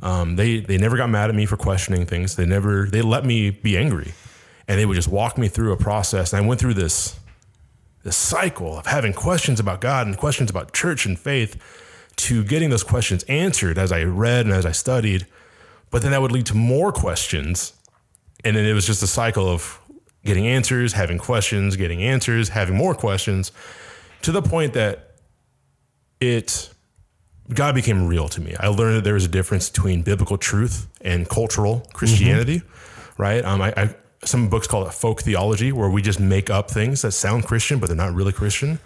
um, 0.00 0.36
they 0.36 0.60
they 0.60 0.78
never 0.78 0.96
got 0.96 1.10
mad 1.10 1.28
at 1.28 1.34
me 1.34 1.44
for 1.44 1.56
questioning 1.56 2.06
things. 2.06 2.36
They 2.36 2.46
never 2.46 2.86
they 2.86 3.02
let 3.02 3.24
me 3.24 3.50
be 3.50 3.76
angry, 3.76 4.14
and 4.68 4.78
they 4.78 4.86
would 4.86 4.94
just 4.94 5.08
walk 5.08 5.36
me 5.36 5.48
through 5.48 5.72
a 5.72 5.76
process. 5.76 6.32
And 6.32 6.42
I 6.42 6.46
went 6.46 6.60
through 6.60 6.74
this 6.74 7.18
this 8.04 8.16
cycle 8.16 8.78
of 8.78 8.86
having 8.86 9.12
questions 9.12 9.58
about 9.58 9.80
God 9.80 10.06
and 10.06 10.16
questions 10.16 10.48
about 10.48 10.72
church 10.72 11.04
and 11.04 11.18
faith 11.18 11.60
to 12.16 12.44
getting 12.44 12.70
those 12.70 12.84
questions 12.84 13.24
answered 13.24 13.76
as 13.76 13.90
I 13.90 14.04
read 14.04 14.46
and 14.46 14.54
as 14.54 14.64
I 14.64 14.72
studied. 14.72 15.26
But 15.90 16.02
then 16.02 16.10
that 16.10 16.20
would 16.20 16.32
lead 16.32 16.46
to 16.46 16.56
more 16.56 16.92
questions. 16.92 17.72
And 18.44 18.56
then 18.56 18.64
it 18.64 18.72
was 18.72 18.86
just 18.86 19.02
a 19.02 19.06
cycle 19.06 19.48
of 19.48 19.80
getting 20.24 20.46
answers, 20.46 20.92
having 20.92 21.18
questions, 21.18 21.76
getting 21.76 22.02
answers, 22.02 22.50
having 22.50 22.76
more 22.76 22.94
questions 22.94 23.52
to 24.22 24.32
the 24.32 24.42
point 24.42 24.74
that 24.74 25.12
it 26.20 26.70
God 27.52 27.74
became 27.74 28.06
real 28.06 28.28
to 28.28 28.40
me. 28.40 28.56
I 28.58 28.68
learned 28.68 28.96
that 28.96 29.04
there 29.04 29.14
was 29.14 29.24
a 29.24 29.28
difference 29.28 29.70
between 29.70 30.02
biblical 30.02 30.36
truth 30.36 30.88
and 31.00 31.28
cultural 31.28 31.86
Christianity, 31.92 32.62
right? 33.18 33.44
Um, 33.44 33.62
I, 33.62 33.72
I 33.76 33.94
some 34.24 34.48
books 34.48 34.66
call 34.66 34.86
it 34.86 34.92
folk 34.92 35.22
theology, 35.22 35.70
where 35.70 35.88
we 35.88 36.02
just 36.02 36.18
make 36.18 36.50
up 36.50 36.70
things 36.70 37.02
that 37.02 37.12
sound 37.12 37.46
Christian, 37.46 37.78
but 37.78 37.86
they're 37.86 37.96
not 37.96 38.14
really 38.14 38.32
Christian. 38.32 38.80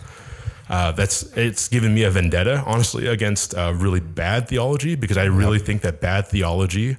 Uh, 0.70 0.92
that's 0.92 1.24
it's 1.36 1.68
given 1.68 1.92
me 1.92 2.04
a 2.04 2.10
vendetta, 2.10 2.62
honestly, 2.64 3.06
against 3.08 3.54
uh, 3.56 3.72
really 3.76 3.98
bad 4.00 4.48
theology 4.48 4.94
because 4.94 5.16
I 5.18 5.24
really 5.24 5.58
think 5.58 5.82
that 5.82 6.00
bad 6.00 6.28
theology 6.28 6.96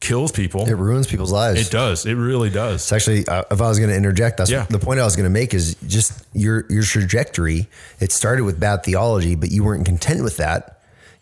kills 0.00 0.30
people. 0.30 0.66
It 0.68 0.74
ruins 0.74 1.06
people's 1.06 1.32
lives. 1.32 1.66
It 1.66 1.70
does. 1.72 2.04
It 2.04 2.14
really 2.14 2.50
does. 2.50 2.82
It's 2.82 2.92
actually, 2.92 3.26
uh, 3.26 3.44
if 3.50 3.62
I 3.62 3.68
was 3.68 3.78
going 3.78 3.88
to 3.90 3.96
interject, 3.96 4.36
that's 4.36 4.50
Yeah. 4.50 4.66
the 4.68 4.78
point 4.78 5.00
I 5.00 5.04
was 5.04 5.16
going 5.16 5.24
to 5.24 5.30
make 5.30 5.54
is 5.54 5.74
just 5.86 6.12
your 6.34 6.66
your 6.68 6.82
trajectory. 6.82 7.68
It 7.98 8.12
started 8.12 8.44
with 8.44 8.60
bad 8.60 8.84
theology, 8.84 9.36
but 9.36 9.50
you 9.50 9.64
weren't 9.64 9.86
content 9.86 10.22
with 10.22 10.36
that. 10.36 10.75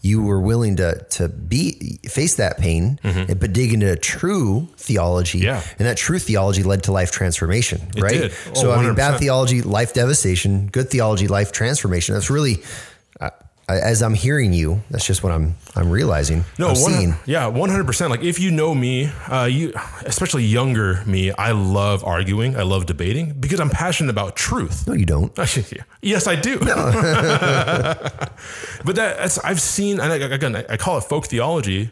You 0.04 0.22
were 0.22 0.40
willing 0.40 0.76
to 0.76 1.04
to 1.16 1.28
be 1.28 1.98
face 2.08 2.34
that 2.36 2.58
pain, 2.58 2.98
but 3.02 3.52
dig 3.52 3.72
into 3.72 3.96
true 3.96 4.68
theology. 4.76 5.38
Mm-hmm. 5.38 5.46
Yeah. 5.46 5.62
and 5.78 5.88
that 5.88 5.96
true 5.96 6.18
theology 6.18 6.62
led 6.62 6.82
to 6.84 6.92
life 6.92 7.10
transformation. 7.10 7.80
right. 7.98 8.12
did. 8.12 8.32
So 8.54 8.70
Oh, 8.70 8.72
I 8.72 8.82
mean, 8.82 8.94
bad 8.94 9.18
theology, 9.18 9.62
life 9.62 9.94
devastation. 9.94 10.68
Good 10.68 10.90
theology, 10.90 11.26
life 11.28 11.50
transformation. 11.52 12.14
That's 12.14 12.30
really. 12.30 12.62
As 13.66 14.02
I'm 14.02 14.12
hearing 14.12 14.52
you, 14.52 14.82
that's 14.90 15.06
just 15.06 15.22
what 15.22 15.32
I'm 15.32 15.56
I'm 15.74 15.90
realizing. 15.90 16.44
No, 16.58 16.68
I'm 16.68 16.80
one, 16.80 16.92
seeing. 16.92 17.14
yeah, 17.24 17.46
one 17.46 17.70
hundred 17.70 17.86
percent. 17.86 18.10
Like 18.10 18.22
if 18.22 18.38
you 18.38 18.50
know 18.50 18.74
me, 18.74 19.06
uh, 19.30 19.44
you 19.44 19.72
especially 20.04 20.44
younger 20.44 21.02
me, 21.06 21.32
I 21.32 21.52
love 21.52 22.04
arguing. 22.04 22.56
I 22.56 22.62
love 22.62 22.84
debating 22.84 23.32
because 23.32 23.60
I'm 23.60 23.70
passionate 23.70 24.10
about 24.10 24.36
truth. 24.36 24.86
No, 24.86 24.92
you 24.92 25.06
don't. 25.06 25.32
Yes, 26.02 26.26
I 26.26 26.36
do. 26.36 26.58
but 26.58 26.68
that, 28.84 29.16
that's 29.16 29.38
I've 29.38 29.60
seen. 29.62 29.98
And 29.98 30.12
I, 30.12 30.16
again, 30.16 30.54
I, 30.56 30.66
I 30.68 30.76
call 30.76 30.98
it 30.98 31.04
folk 31.04 31.24
theology, 31.26 31.90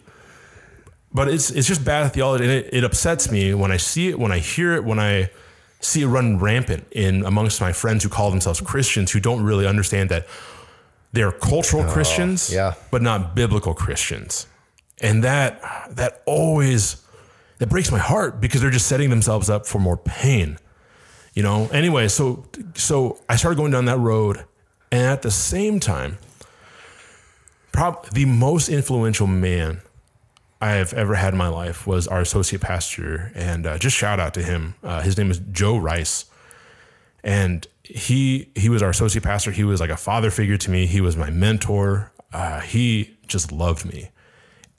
but 1.14 1.28
it's 1.28 1.50
it's 1.50 1.66
just 1.66 1.82
bad 1.82 2.12
theology, 2.12 2.44
and 2.44 2.52
it, 2.52 2.68
it 2.74 2.84
upsets 2.84 3.30
me 3.30 3.54
when 3.54 3.72
I 3.72 3.78
see 3.78 4.10
it, 4.10 4.18
when 4.18 4.30
I 4.30 4.38
hear 4.38 4.74
it, 4.74 4.84
when 4.84 4.98
I 4.98 5.30
see 5.80 6.02
it 6.02 6.06
run 6.06 6.38
rampant 6.38 6.86
in 6.92 7.24
amongst 7.24 7.60
my 7.60 7.72
friends 7.72 8.04
who 8.04 8.10
call 8.10 8.30
themselves 8.30 8.60
Christians 8.60 9.10
who 9.10 9.20
don't 9.20 9.42
really 9.42 9.66
understand 9.66 10.10
that 10.10 10.26
they're 11.12 11.32
cultural 11.32 11.84
Christians, 11.84 12.50
Oh, 12.52 12.54
yeah. 12.56 12.74
but 12.90 13.02
not 13.02 13.34
biblical 13.34 13.74
Christians, 13.74 14.46
and 15.00 15.22
that 15.24 15.60
that 15.90 16.22
always 16.26 17.04
that 17.58 17.68
breaks 17.68 17.92
my 17.92 17.98
heart 17.98 18.40
because 18.40 18.60
they're 18.60 18.70
just 18.70 18.86
setting 18.88 19.10
themselves 19.10 19.48
up 19.50 19.66
for 19.66 19.78
more 19.78 19.96
pain 19.96 20.58
you 21.34 21.42
know? 21.42 21.66
Anyway 21.72 22.08
so 22.08 22.44
so 22.74 23.18
i 23.28 23.36
started 23.36 23.56
going 23.56 23.70
down 23.72 23.86
that 23.86 23.96
road 23.98 24.44
and 24.90 25.02
at 25.06 25.22
the 25.22 25.30
same 25.30 25.80
time 25.80 26.18
prob- 27.72 28.06
the 28.10 28.24
most 28.26 28.68
influential 28.68 29.26
man 29.26 29.80
i 30.60 30.72
have 30.72 30.92
ever 30.92 31.14
had 31.14 31.32
in 31.34 31.38
my 31.38 31.48
life 31.48 31.86
was 31.86 32.06
our 32.08 32.20
associate 32.20 32.60
pastor 32.60 33.32
and 33.34 33.66
uh, 33.66 33.78
just 33.78 33.96
shout 33.96 34.20
out 34.20 34.34
to 34.34 34.42
him. 34.42 34.74
Uh, 34.82 35.00
his 35.02 35.16
name 35.16 35.30
is 35.30 35.40
joe 35.52 35.76
rice 35.78 36.26
and 37.22 37.66
he 37.84 38.48
he 38.54 38.68
was 38.68 38.82
our 38.82 38.90
associate 38.90 39.22
pastor 39.22 39.50
he 39.50 39.64
was 39.64 39.80
like 39.80 39.90
a 39.90 39.96
father 39.96 40.30
figure 40.30 40.56
to 40.56 40.70
me 40.70 40.86
he 40.86 41.00
was 41.00 41.16
my 41.16 41.30
mentor 41.30 42.12
uh, 42.32 42.60
he 42.60 43.14
just 43.26 43.52
loved 43.52 43.84
me 43.84 44.08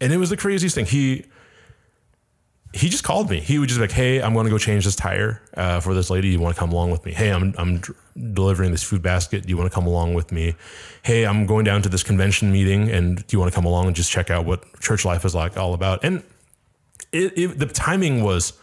and 0.03 0.11
it 0.11 0.17
was 0.17 0.29
the 0.29 0.37
craziest 0.37 0.75
thing. 0.75 0.85
He 0.85 1.25
he 2.73 2.89
just 2.89 3.03
called 3.03 3.29
me. 3.29 3.39
He 3.39 3.59
would 3.59 3.69
just 3.69 3.79
be 3.79 3.83
like, 3.83 3.91
"Hey, 3.91 4.21
I'm 4.21 4.33
going 4.33 4.45
to 4.45 4.49
go 4.49 4.57
change 4.57 4.83
this 4.83 4.95
tire 4.95 5.41
uh, 5.55 5.79
for 5.79 5.93
this 5.93 6.09
lady. 6.09 6.29
You 6.29 6.39
want 6.39 6.55
to 6.55 6.59
come 6.59 6.73
along 6.73 6.91
with 6.91 7.05
me? 7.05 7.13
Hey, 7.13 7.29
I'm 7.29 7.53
I'm 7.57 7.81
delivering 8.33 8.71
this 8.71 8.83
food 8.83 9.01
basket. 9.01 9.43
Do 9.43 9.49
you 9.49 9.57
want 9.57 9.71
to 9.71 9.73
come 9.73 9.87
along 9.87 10.13
with 10.13 10.31
me? 10.31 10.55
Hey, 11.03 11.25
I'm 11.25 11.45
going 11.45 11.63
down 11.63 11.83
to 11.83 11.89
this 11.89 12.03
convention 12.03 12.51
meeting, 12.51 12.89
and 12.89 13.25
do 13.25 13.35
you 13.35 13.39
want 13.39 13.51
to 13.51 13.55
come 13.55 13.65
along 13.65 13.87
and 13.87 13.95
just 13.95 14.11
check 14.11 14.29
out 14.29 14.45
what 14.45 14.63
church 14.81 15.05
life 15.05 15.23
is 15.23 15.33
like 15.33 15.57
all 15.57 15.73
about?" 15.73 16.03
And 16.03 16.21
it, 17.13 17.37
it 17.37 17.59
the 17.59 17.67
timing 17.67 18.23
was 18.23 18.53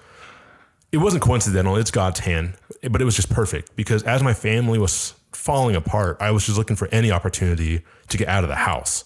it 0.93 0.99
wasn't 0.99 1.23
coincidental. 1.23 1.77
It's 1.77 1.91
God's 1.91 2.21
hand, 2.21 2.55
but 2.91 3.01
it 3.01 3.05
was 3.05 3.17
just 3.17 3.31
perfect 3.31 3.77
because 3.77 4.03
as 4.03 4.23
my 4.23 4.35
family 4.35 4.79
was 4.79 5.15
falling 5.33 5.77
apart, 5.77 6.17
I 6.21 6.31
was 6.31 6.47
just 6.47 6.59
looking 6.59 6.77
for 6.77 6.89
any 6.89 7.11
opportunity 7.11 7.83
to 8.09 8.17
get 8.17 8.29
out 8.29 8.45
of 8.45 8.49
the 8.49 8.57
house. 8.57 9.05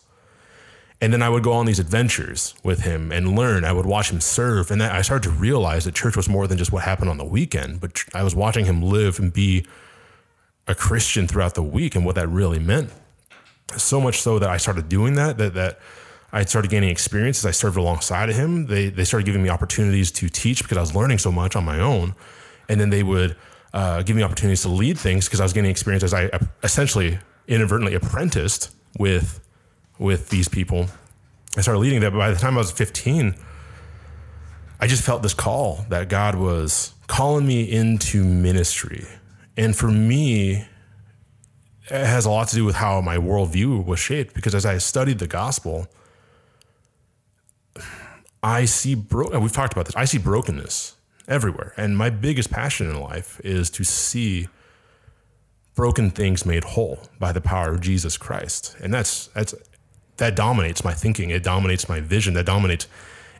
And 1.01 1.13
then 1.13 1.23
I 1.23 1.29
would 1.29 1.43
go 1.43 1.53
on 1.53 1.67
these 1.67 1.79
adventures 1.79 2.55
with 2.63 2.81
him 2.81 3.13
and 3.13 3.37
learn. 3.37 3.65
I 3.65 3.73
would 3.73 3.85
watch 3.85 4.11
him 4.11 4.21
serve. 4.21 4.71
And 4.71 4.83
I 4.83 5.03
started 5.03 5.29
to 5.29 5.35
realize 5.35 5.85
that 5.85 5.95
church 5.95 6.17
was 6.17 6.29
more 6.29 6.47
than 6.47 6.57
just 6.57 6.73
what 6.73 6.85
happened 6.85 7.11
on 7.11 7.19
the 7.19 7.25
weekend, 7.25 7.81
but 7.81 8.03
I 8.15 8.23
was 8.23 8.35
watching 8.35 8.65
him 8.65 8.81
live 8.81 9.19
and 9.19 9.33
be 9.33 9.67
a 10.67 10.75
Christian 10.75 11.29
throughout 11.29 11.55
the 11.55 11.63
week 11.63 11.95
and 11.95 12.07
what 12.07 12.15
that 12.15 12.29
really 12.29 12.59
meant. 12.59 12.91
So 13.77 14.01
much 14.01 14.23
so 14.23 14.39
that 14.39 14.49
I 14.49 14.57
started 14.57 14.89
doing 14.89 15.15
that, 15.15 15.37
that, 15.37 15.55
that 15.55 15.79
I 16.35 16.45
started 16.45 16.69
gaining 16.69 16.91
experience 16.91 17.39
as 17.39 17.47
I 17.47 17.53
served 17.53 17.77
alongside 17.77 18.29
of 18.29 18.35
him. 18.35 18.67
They, 18.67 18.89
they 18.89 19.05
started 19.05 19.25
giving 19.25 19.41
me 19.41 19.49
opportunities 19.51 20.11
to 20.13 20.29
teach 20.29 20.65
because 20.65 20.77
I 20.77 20.81
was 20.81 20.93
learning 20.93 21.19
so 21.19 21.31
much 21.31 21.55
on 21.55 21.65
my 21.65 21.79
own. 21.79 22.17
And 22.69 22.81
then 22.81 22.91
they 22.91 23.05
would 23.05 23.37
uh, 23.73 24.03
give 24.03 24.17
me 24.17 24.25
opportunities 24.25 24.63
to 24.63 24.69
lead 24.69 24.99
things 24.99 25.27
because 25.27 25.39
I 25.39 25.45
was 25.45 25.53
gaining 25.53 25.71
experience 25.71 26.03
as 26.03 26.13
I 26.13 26.31
essentially 26.65 27.21
inadvertently 27.47 27.95
apprenticed 27.95 28.75
with 28.99 29.41
with 30.01 30.31
these 30.31 30.49
people. 30.49 30.89
I 31.57 31.61
started 31.61 31.79
leading 31.79 32.01
that, 32.01 32.11
but 32.11 32.19
by 32.19 32.33
the 32.33 32.37
time 32.37 32.55
I 32.55 32.59
was 32.59 32.73
15, 32.73 33.37
I 34.81 34.89
just 34.89 35.05
felt 35.05 35.23
this 35.23 35.35
call 35.35 35.87
that 35.89 36.09
God 36.09 36.35
was 36.35 36.95
calling 37.07 37.47
me 37.47 37.71
into 37.71 38.25
ministry. 38.25 39.07
And 39.57 39.77
for 39.77 39.87
me, 39.87 40.67
it 41.85 42.07
has 42.07 42.27
a 42.27 42.31
lot 42.31 42.49
to 42.49 42.57
do 42.57 42.65
with 42.65 42.75
how 42.75 43.01
my 43.01 43.19
worldview 43.19 43.87
was 43.87 44.01
shaped 44.01 44.35
because 44.35 44.53
as 44.53 44.67
I 44.67 44.79
studied 44.79 45.21
the 45.21 45.29
gospel, 45.29 45.87
I 48.45 48.67
see 48.67 48.95
bro- 48.95 49.39
we've 49.41 49.53
talked 49.53 49.73
about 49.73 49.87
this. 49.87 49.97
I 49.97 50.05
see 50.05 50.19
brokenness 50.19 50.97
everywhere. 51.27 51.73
And 51.79 51.97
my 51.97 52.11
biggest 52.11 52.51
passion 52.51 52.91
in 52.91 53.01
life 53.01 53.41
is 53.43 53.71
to 53.71 53.85
see 53.85 54.49
broken 55.75 56.11
things 56.11 56.45
made 56.45 56.63
whole 56.63 57.01
by 57.19 57.33
the 57.33 57.41
power 57.41 57.71
of 57.71 57.81
Jesus 57.81 58.19
Christ. 58.19 58.77
And 58.83 58.93
that's 58.93 59.29
that's 59.29 59.55
that 60.19 60.37
dominates 60.37 60.85
my 60.85 60.93
thinking. 60.93 61.31
It 61.31 61.43
dominates 61.43 61.89
my 61.89 62.01
vision. 62.01 62.35
That 62.35 62.45
dominates 62.45 62.87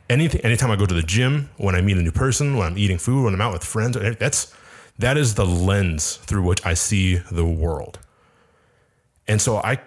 anything. 0.09 0.41
Anytime 0.41 0.71
I 0.71 0.75
go 0.75 0.87
to 0.87 0.93
the 0.93 1.03
gym, 1.03 1.51
when 1.57 1.75
I 1.75 1.81
meet 1.81 1.97
a 1.97 2.01
new 2.01 2.11
person, 2.11 2.57
when 2.57 2.65
I'm 2.65 2.77
eating 2.77 2.97
food, 2.97 3.25
when 3.25 3.33
I'm 3.35 3.41
out 3.41 3.53
with 3.53 3.63
friends, 3.63 3.95
eh, 3.95 4.15
that's 4.19 4.53
that 4.97 5.17
is 5.17 5.35
the 5.35 5.45
lens 5.45 6.17
through 6.17 6.43
which 6.43 6.65
I 6.65 6.73
see 6.73 7.17
the 7.17 7.45
world. 7.45 7.99
And 9.27 9.39
so 9.39 9.57
I 9.57 9.81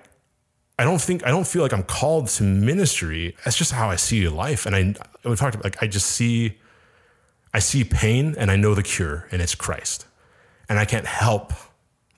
I 0.79 0.85
don't 0.85 1.01
think 1.01 1.27
I 1.27 1.31
don't 1.31 1.47
feel 1.47 1.63
like 1.63 1.73
I'm 1.73 1.83
called 1.83 2.29
to 2.29 2.45
ministry. 2.45 3.37
That's 3.45 3.57
just 3.57 3.73
how 3.73 3.91
I 3.91 3.97
see 3.97 4.29
life. 4.29 4.65
And 4.65 4.77
I 4.77 4.95
we 5.29 5.35
talked 5.35 5.55
about 5.55 5.65
like 5.65 5.83
I 5.83 5.89
just 5.89 6.07
see 6.07 6.57
I 7.53 7.59
see 7.59 7.83
pain 7.83 8.37
and 8.39 8.51
I 8.51 8.57
know 8.57 8.75
the 8.75 8.83
cure 8.83 9.27
and 9.33 9.43
it's 9.43 9.55
Christ. 9.55 10.07
And 10.69 10.79
I 10.79 10.85
can't 10.85 11.07
help 11.07 11.53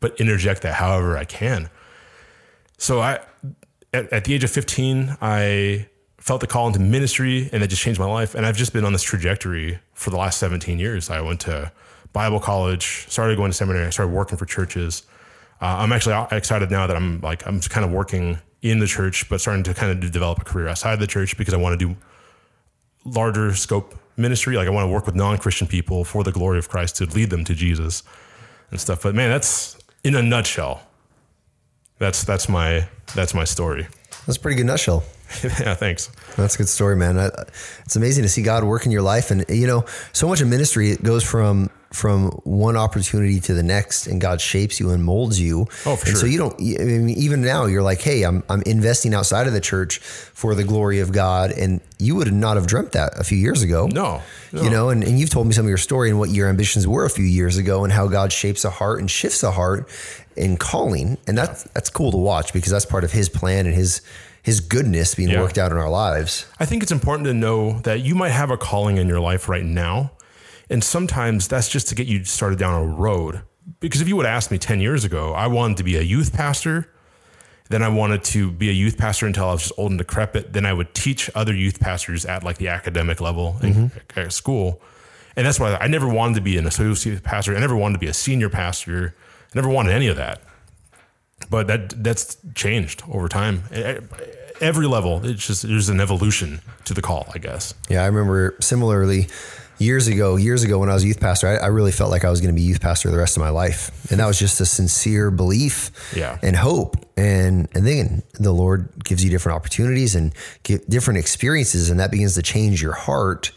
but 0.01 0.21
interject 0.21 0.63
that 0.63 0.75
however 0.75 1.17
I 1.17 1.25
can. 1.25 1.71
So 2.77 3.01
I 3.01 3.21
at, 3.95 4.13
at 4.13 4.25
the 4.25 4.35
age 4.35 4.45
of 4.45 4.51
15, 4.51 5.17
I 5.23 5.89
felt 6.19 6.43
the 6.43 6.47
call 6.47 6.67
into 6.67 6.81
ministry 6.81 7.49
and 7.53 7.63
that 7.63 7.69
just 7.69 7.81
changed 7.81 7.99
my 7.99 8.07
life. 8.07 8.35
And 8.35 8.45
I've 8.45 8.57
just 8.57 8.75
been 8.75 8.85
on 8.85 8.93
this 8.93 9.03
trajectory 9.03 9.79
for 9.95 10.11
the 10.11 10.19
last 10.19 10.39
17 10.39 10.79
years. 10.79 11.09
I 11.09 11.23
went 11.23 11.41
to 11.41 11.73
Bible 12.13 12.41
college, 12.41 13.07
started 13.09 13.37
going 13.39 13.51
to 13.51 13.57
seminary, 13.57 13.87
I 13.87 13.91
started 13.91 14.13
working 14.13 14.37
for 14.37 14.45
churches. 14.45 15.05
Uh, 15.63 15.77
I'm 15.79 15.93
actually 15.93 16.27
excited 16.31 16.71
now 16.71 16.87
that 16.87 16.97
I'm 16.97 17.21
like, 17.21 17.47
I'm 17.47 17.61
kind 17.61 17.85
of 17.85 17.93
working 17.93 18.39
in 18.63 18.79
the 18.79 18.87
church, 18.87 19.29
but 19.29 19.41
starting 19.41 19.63
to 19.65 19.75
kind 19.75 19.91
of 19.91 20.13
develop 20.13 20.41
a 20.41 20.45
career 20.45 20.69
outside 20.69 20.99
the 20.99 21.07
church 21.07 21.37
because 21.37 21.55
I 21.55 21.57
want 21.57 21.79
to 21.79 21.87
do 21.89 21.97
larger 23.05 23.55
scope 23.55 23.95
ministry. 24.17 24.57
Like 24.57 24.67
I 24.67 24.71
want 24.71 24.87
to 24.87 24.93
work 24.93 25.07
with 25.07 25.15
non-Christian 25.15 25.67
people 25.67 26.05
for 26.05 26.23
the 26.23 26.33
glory 26.33 26.59
of 26.59 26.69
Christ 26.69 26.97
to 26.97 27.07
lead 27.07 27.31
them 27.31 27.45
to 27.45 27.55
Jesus 27.55 28.03
and 28.71 28.81
stuff. 28.81 29.03
But 29.03 29.15
man, 29.15 29.31
that's 29.31 29.79
in 30.05 30.15
a 30.15 30.23
nutshell. 30.23 30.83
That's 31.99 32.25
that's 32.25 32.49
my 32.49 32.89
that's 33.15 33.35
my 33.35 33.45
story. 33.45 33.87
That's 34.27 34.37
a 34.37 34.41
pretty 34.41 34.57
good 34.57 34.67
nutshell. 34.67 35.03
yeah, 35.45 35.75
thanks. 35.75 36.11
That's 36.37 36.55
a 36.55 36.59
good 36.59 36.69
story, 36.69 36.97
man. 36.97 37.31
It's 37.85 37.97
amazing 37.97 38.23
to 38.23 38.29
see 38.29 38.43
God 38.43 38.65
work 38.65 38.85
in 38.85 38.93
your 38.93 39.03
life, 39.03 39.31
and 39.31 39.45
you 39.49 39.67
know, 39.67 39.85
so 40.13 40.27
much 40.27 40.41
of 40.41 40.49
ministry 40.49 40.91
it 40.91 41.03
goes 41.03 41.23
from 41.23 41.71
from 41.93 42.31
one 42.45 42.77
opportunity 42.77 43.41
to 43.41 43.53
the 43.53 43.65
next, 43.65 44.07
and 44.07 44.21
God 44.21 44.41
shapes 44.41 44.79
you 44.79 44.91
and 44.91 45.03
molds 45.03 45.41
you. 45.41 45.67
Oh, 45.85 45.97
for 45.97 46.07
and 46.07 46.07
sure. 46.07 46.17
So 46.17 46.27
you 46.27 46.39
don't. 46.39 46.55
I 46.61 46.85
mean, 46.85 47.11
even 47.11 47.43
now, 47.43 47.67
you're 47.67 47.83
like, 47.83 48.01
hey, 48.01 48.23
I'm 48.23 48.45
I'm 48.49 48.63
investing 48.63 49.13
outside 49.13 49.47
of 49.49 49.53
the 49.53 49.61
church 49.61 49.99
for 49.99 50.55
the 50.55 50.63
glory 50.65 51.01
of 51.01 51.11
God, 51.13 51.51
and 51.51 51.81
you 51.99 52.15
would 52.15 52.33
not 52.33 52.57
have 52.57 52.67
dreamt 52.67 52.93
that 52.93 53.19
a 53.19 53.25
few 53.25 53.39
years 53.39 53.63
ago. 53.63 53.87
No, 53.89 54.23
no. 54.53 54.63
you 54.63 54.71
know, 54.71 54.91
and, 54.91 55.03
and 55.03 55.19
you've 55.19 55.31
told 55.31 55.47
me 55.49 55.53
some 55.53 55.65
of 55.65 55.69
your 55.69 55.79
story 55.79 56.11
and 56.11 56.19
what 56.19 56.31
your 56.31 56.49
ambitions 56.49 56.87
were 56.87 57.05
a 57.05 57.11
few 57.11 57.25
years 57.25 57.57
ago, 57.57 57.83
and 57.83 57.93
how 57.93 58.07
God 58.07 58.33
shapes 58.33 58.65
a 58.65 58.71
heart 58.71 59.01
and 59.01 59.11
shifts 59.11 59.43
a 59.43 59.51
heart 59.51 59.89
in 60.37 60.57
calling, 60.57 61.19
and 61.27 61.37
that's 61.37 61.65
that's 61.75 61.91
cool 61.91 62.13
to 62.13 62.19
watch 62.19 62.53
because 62.53 62.71
that's 62.71 62.87
part 62.87 63.03
of 63.03 63.13
His 63.13 63.29
plan 63.29 63.67
and 63.67 63.75
His 63.75 64.01
his 64.43 64.61
goodness 64.61 65.15
being 65.15 65.29
Yeah. 65.29 65.43
worked 65.43 65.59
out 65.59 65.71
in 65.71 65.77
our 65.77 65.91
lives. 65.91 66.47
I 66.59 66.65
think 66.65 66.83
it's 66.83 66.91
important 66.93 67.27
to 67.27 67.35
know 67.35 67.81
that 67.81 68.01
you 68.01 68.15
might 68.15 68.31
have 68.31 68.51
a 68.51 68.57
calling 68.57 68.97
in 68.97 69.07
your 69.07 69.21
life 69.21 69.51
right 69.51 69.65
now. 69.65 70.13
And 70.71 70.83
sometimes 70.85 71.49
that's 71.49 71.69
just 71.69 71.89
to 71.89 71.95
get 71.95 72.07
you 72.07 72.25
started 72.25 72.59
down 72.59 72.81
a 72.81 72.87
road. 72.87 73.43
Because 73.81 74.01
if 74.01 74.09
you 74.09 74.17
would 74.17 74.25
have 74.25 74.35
asked 74.35 74.51
me 74.51 74.59
10 74.59 74.81
years 74.81 75.05
ago, 75.05 75.35
I 75.35 75.49
wanted 75.49 75.77
to 75.79 75.83
be 75.83 75.97
a 75.97 76.03
youth 76.03 76.33
pastor. 76.33 76.89
Then 77.69 77.83
I 77.83 77.89
wanted 77.89 78.25
to 78.25 78.51
be 78.51 78.69
a 78.69 78.73
youth 78.73 78.97
pastor 78.97 79.27
until 79.27 79.49
I 79.49 79.53
was 79.53 79.63
just 79.63 79.73
old 79.77 79.91
and 79.91 79.99
decrepit. 79.99 80.53
Then 80.53 80.67
I 80.67 80.73
would 80.73 80.95
teach 80.95 81.31
other 81.35 81.55
youth 81.55 81.81
pastors 81.81 82.25
at 82.25 82.45
like 82.45 82.59
the 82.59 82.69
academic 82.69 83.21
level 83.21 83.57
in 83.63 83.75
mm-hmm. 83.75 84.21
at 84.21 84.33
school. 84.33 84.81
And 85.37 85.47
that's 85.47 85.61
why 85.61 85.77
I 85.77 85.87
never 85.87 86.09
wanted 86.09 86.35
to 86.37 86.41
be 86.41 86.57
an 86.57 86.67
associate 86.67 87.23
pastor. 87.23 87.57
I 87.57 87.61
never 87.61 87.77
wanted 87.77 87.95
to 87.95 88.01
be 88.01 88.09
a 88.09 88.15
senior 88.15 88.49
pastor. 88.49 89.15
I 89.19 89.51
never 89.55 89.69
wanted 89.69 89.93
any 89.93 90.09
of 90.09 90.17
that. 90.17 90.41
But 91.49 91.67
that 91.69 92.03
that's 92.03 92.37
changed 92.55 93.03
over 93.11 93.29
time. 93.29 93.63
Every 94.61 94.87
level, 94.87 95.25
it's 95.25 95.47
just 95.47 95.63
there's 95.63 95.89
an 95.89 96.01
evolution 96.01 96.61
to 96.85 96.93
the 96.93 97.01
call, 97.01 97.29
I 97.35 97.39
guess. 97.39 97.73
Yeah, 97.89 98.03
I 98.03 98.07
remember 98.07 98.57
similarly 98.61 99.29
years 99.81 100.07
ago, 100.07 100.37
years 100.37 100.63
ago 100.63 100.79
when 100.79 100.89
I 100.91 100.95
was 100.95 101.03
a 101.05 101.07
youth 101.09 101.21
pastor, 101.21 101.49
I, 101.49 101.57
I 101.57 101.67
really 101.69 101.91
felt 101.91 102.11
like 102.11 102.25
I 102.25 102.31
was 102.31 102.41
going 102.41 102.55
to 102.55 102.57
be 102.57 102.63
youth 102.63 102.81
pastor 102.81 103.11
the 103.11 103.17
rest 103.19 103.37
of 103.37 103.41
my 103.43 103.49
life. 103.49 103.91
And 104.11 104.21
that 104.21 104.27
was 104.27 104.39
just 104.39 104.61
a 104.61 104.67
sincere 104.67 105.31
belief 105.31 105.91
Yeah. 106.15 106.39
and 106.43 106.55
hope. 106.55 106.97
And, 107.17 107.69
and 107.75 107.87
then 107.87 108.23
the 108.35 108.53
Lord 108.53 108.91
gives 109.03 109.25
you 109.25 109.31
different 109.31 109.57
opportunities 109.57 110.15
and 110.15 110.33
different 110.63 111.19
experiences. 111.19 111.91
And 111.91 111.99
that 111.99 112.11
begins 112.11 112.35
to 112.35 112.43
change 112.43 112.83
your 112.83 112.93
heart 112.93 113.53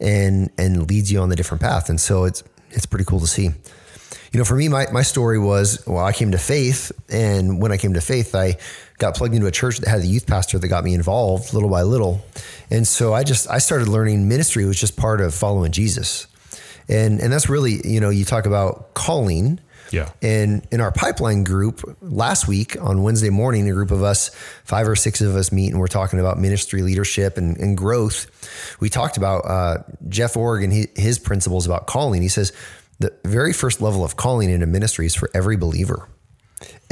and, 0.00 0.50
and 0.56 0.88
leads 0.88 1.10
you 1.12 1.20
on 1.20 1.28
the 1.28 1.36
different 1.36 1.60
path. 1.60 1.90
And 1.90 2.00
so 2.00 2.24
it's, 2.24 2.42
it's 2.70 2.86
pretty 2.86 3.04
cool 3.04 3.20
to 3.20 3.26
see. 3.26 3.50
You 4.32 4.38
know, 4.38 4.44
for 4.44 4.56
me, 4.56 4.68
my, 4.68 4.86
my 4.92 5.02
story 5.02 5.38
was, 5.38 5.84
well, 5.86 6.04
I 6.04 6.12
came 6.12 6.32
to 6.32 6.38
faith. 6.38 6.90
And 7.08 7.60
when 7.60 7.70
I 7.72 7.76
came 7.76 7.94
to 7.94 8.00
faith, 8.00 8.34
I 8.34 8.56
got 9.04 9.14
plugged 9.14 9.34
into 9.34 9.46
a 9.46 9.52
church 9.52 9.78
that 9.78 9.88
had 9.88 10.00
a 10.00 10.06
youth 10.06 10.26
pastor 10.26 10.58
that 10.58 10.68
got 10.68 10.82
me 10.82 10.94
involved 10.94 11.52
little 11.52 11.68
by 11.68 11.82
little. 11.82 12.24
And 12.70 12.86
so 12.86 13.12
I 13.12 13.22
just, 13.22 13.48
I 13.50 13.58
started 13.58 13.88
learning 13.88 14.28
ministry 14.28 14.64
was 14.64 14.80
just 14.80 14.96
part 14.96 15.20
of 15.20 15.34
following 15.34 15.72
Jesus. 15.72 16.26
And, 16.88 17.20
and 17.20 17.32
that's 17.32 17.48
really, 17.48 17.80
you 17.84 18.00
know, 18.00 18.10
you 18.10 18.24
talk 18.24 18.46
about 18.46 18.94
calling. 18.94 19.60
Yeah. 19.90 20.10
And 20.22 20.66
in 20.72 20.80
our 20.80 20.90
pipeline 20.90 21.44
group 21.44 21.82
last 22.00 22.48
week 22.48 22.80
on 22.80 23.02
Wednesday 23.02 23.28
morning, 23.28 23.68
a 23.68 23.72
group 23.72 23.90
of 23.90 24.02
us, 24.02 24.30
five 24.64 24.88
or 24.88 24.96
six 24.96 25.20
of 25.20 25.36
us 25.36 25.52
meet 25.52 25.70
and 25.70 25.78
we're 25.78 25.86
talking 25.86 26.18
about 26.18 26.38
ministry 26.38 26.80
leadership 26.80 27.36
and, 27.36 27.58
and 27.58 27.76
growth. 27.76 28.26
We 28.80 28.88
talked 28.88 29.18
about 29.18 29.40
uh, 29.44 29.82
Jeff 30.08 30.34
Iorg 30.34 30.64
and 30.64 30.72
he, 30.72 30.86
his 30.96 31.18
principles 31.18 31.66
about 31.66 31.86
calling. 31.86 32.22
He 32.22 32.28
says 32.28 32.52
the 32.98 33.12
very 33.24 33.52
first 33.52 33.82
level 33.82 34.02
of 34.02 34.16
calling 34.16 34.48
into 34.48 34.66
ministry 34.66 35.06
is 35.06 35.14
for 35.14 35.30
every 35.34 35.56
believer. 35.56 36.08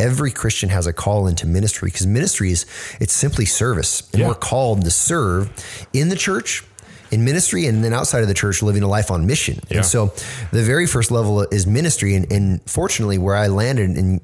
Every 0.02 0.32
Christian 0.32 0.68
has 0.70 0.86
a 0.86 0.92
call 0.92 1.28
into 1.28 1.46
ministry 1.46 1.86
because 1.86 2.06
ministry 2.06 2.50
is 2.50 2.66
it's 3.00 3.12
simply 3.12 3.46
service. 3.46 4.02
And 4.12 4.20
Yeah. 4.20 4.28
we're 4.28 4.34
called 4.34 4.84
to 4.84 4.90
serve 4.90 5.50
in 5.92 6.08
the 6.08 6.16
church, 6.16 6.64
in 7.12 7.24
ministry, 7.24 7.66
and 7.66 7.84
then 7.84 7.94
outside 7.94 8.22
of 8.22 8.28
the 8.28 8.34
church, 8.34 8.62
living 8.62 8.82
a 8.82 8.88
life 8.88 9.10
on 9.10 9.26
mission. 9.26 9.60
Yeah. 9.68 9.78
And 9.78 9.86
so 9.86 10.12
the 10.50 10.62
very 10.62 10.86
first 10.86 11.10
level 11.10 11.42
is 11.42 11.66
ministry. 11.66 12.16
And, 12.16 12.32
and 12.32 12.60
fortunately, 12.66 13.18
where 13.18 13.36
I 13.36 13.46
landed 13.46 13.90
and 13.90 14.20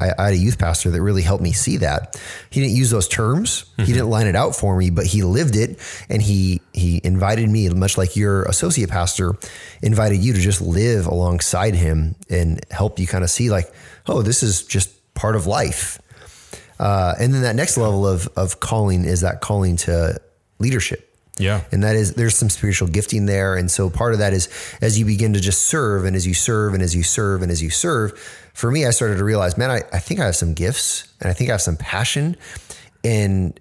I, 0.00 0.12
I 0.18 0.24
had 0.26 0.34
a 0.34 0.36
youth 0.36 0.58
pastor 0.58 0.90
that 0.90 1.00
really 1.00 1.22
helped 1.22 1.42
me 1.42 1.52
see 1.52 1.78
that. 1.78 2.20
He 2.50 2.60
didn't 2.60 2.76
use 2.76 2.90
those 2.90 3.08
terms. 3.08 3.64
He 3.76 3.82
mm-hmm. 3.82 3.92
didn't 3.92 4.10
line 4.10 4.26
it 4.26 4.36
out 4.36 4.54
for 4.56 4.76
me, 4.76 4.90
but 4.90 5.06
he 5.06 5.22
lived 5.22 5.56
it, 5.56 5.78
and 6.08 6.20
he 6.20 6.60
he 6.72 7.00
invited 7.04 7.48
me, 7.48 7.68
much 7.70 7.96
like 7.96 8.16
your 8.16 8.42
associate 8.44 8.90
pastor 8.90 9.34
invited 9.82 10.18
you 10.18 10.32
to 10.32 10.40
just 10.40 10.60
live 10.60 11.06
alongside 11.06 11.74
him 11.74 12.16
and 12.28 12.64
help 12.70 12.98
you 12.98 13.06
kind 13.06 13.24
of 13.24 13.30
see 13.30 13.50
like, 13.50 13.72
oh, 14.06 14.22
this 14.22 14.42
is 14.42 14.64
just 14.64 14.90
part 15.14 15.36
of 15.36 15.46
life. 15.46 15.98
Uh, 16.78 17.14
and 17.20 17.32
then 17.32 17.42
that 17.42 17.54
next 17.54 17.76
level 17.76 18.06
of 18.06 18.28
of 18.36 18.60
calling 18.60 19.04
is 19.04 19.20
that 19.20 19.40
calling 19.40 19.76
to 19.76 20.20
leadership. 20.58 21.14
Yeah. 21.38 21.62
And 21.72 21.82
that 21.82 21.96
is, 21.96 22.14
there's 22.14 22.36
some 22.36 22.48
spiritual 22.48 22.88
gifting 22.88 23.26
there. 23.26 23.56
And 23.56 23.70
so 23.70 23.90
part 23.90 24.12
of 24.12 24.20
that 24.20 24.32
is 24.32 24.48
as 24.80 24.98
you 24.98 25.04
begin 25.04 25.32
to 25.34 25.40
just 25.40 25.64
serve 25.64 26.04
and 26.04 26.14
as 26.14 26.26
you 26.26 26.34
serve 26.34 26.74
and 26.74 26.82
as 26.82 26.94
you 26.94 27.02
serve 27.02 27.42
and 27.42 27.50
as 27.50 27.62
you 27.62 27.70
serve, 27.70 28.18
for 28.54 28.70
me, 28.70 28.86
I 28.86 28.90
started 28.90 29.16
to 29.16 29.24
realize, 29.24 29.58
man, 29.58 29.70
I, 29.70 29.82
I 29.92 29.98
think 29.98 30.20
I 30.20 30.26
have 30.26 30.36
some 30.36 30.54
gifts 30.54 31.12
and 31.20 31.28
I 31.28 31.32
think 31.32 31.50
I 31.50 31.54
have 31.54 31.62
some 31.62 31.76
passion. 31.76 32.36
And, 33.02 33.58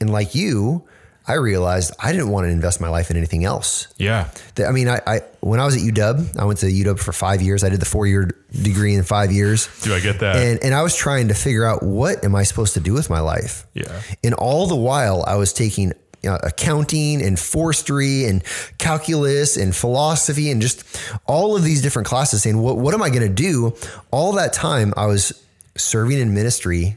and 0.00 0.10
like 0.10 0.34
you, 0.34 0.86
I 1.28 1.34
realized 1.34 1.92
I 1.98 2.12
didn't 2.12 2.28
want 2.28 2.46
to 2.46 2.50
invest 2.50 2.80
my 2.80 2.88
life 2.88 3.10
in 3.10 3.16
anything 3.16 3.44
else. 3.44 3.88
Yeah. 3.98 4.28
I 4.64 4.70
mean, 4.70 4.88
I, 4.88 5.00
I 5.06 5.20
when 5.40 5.58
I 5.58 5.64
was 5.64 5.76
at 5.76 5.82
UW, 5.82 6.38
I 6.38 6.44
went 6.44 6.60
to 6.60 6.66
UW 6.66 6.98
for 6.98 7.12
five 7.12 7.42
years. 7.42 7.64
I 7.64 7.68
did 7.68 7.80
the 7.80 7.86
four 7.86 8.06
year 8.06 8.30
degree 8.50 8.94
in 8.94 9.02
five 9.02 9.32
years. 9.32 9.68
Do 9.82 9.94
I 9.94 10.00
get 10.00 10.20
that? 10.20 10.36
And 10.36 10.62
and 10.62 10.72
I 10.72 10.82
was 10.82 10.94
trying 10.94 11.28
to 11.28 11.34
figure 11.34 11.64
out 11.64 11.82
what 11.82 12.24
am 12.24 12.36
I 12.36 12.44
supposed 12.44 12.74
to 12.74 12.80
do 12.80 12.92
with 12.92 13.10
my 13.10 13.20
life. 13.20 13.66
Yeah. 13.74 14.02
And 14.22 14.34
all 14.34 14.66
the 14.66 14.76
while, 14.76 15.24
I 15.26 15.34
was 15.34 15.52
taking 15.52 15.92
uh, 16.24 16.38
accounting 16.44 17.22
and 17.22 17.38
forestry 17.38 18.24
and 18.24 18.44
calculus 18.78 19.56
and 19.56 19.74
philosophy 19.74 20.50
and 20.50 20.62
just 20.62 20.84
all 21.26 21.56
of 21.56 21.64
these 21.64 21.82
different 21.82 22.06
classes. 22.06 22.42
Saying, 22.42 22.58
what 22.62 22.76
what 22.78 22.94
am 22.94 23.02
I 23.02 23.10
going 23.10 23.26
to 23.26 23.34
do? 23.34 23.74
All 24.12 24.32
that 24.34 24.52
time, 24.52 24.94
I 24.96 25.06
was 25.06 25.42
serving 25.76 26.18
in 26.18 26.34
ministry 26.34 26.96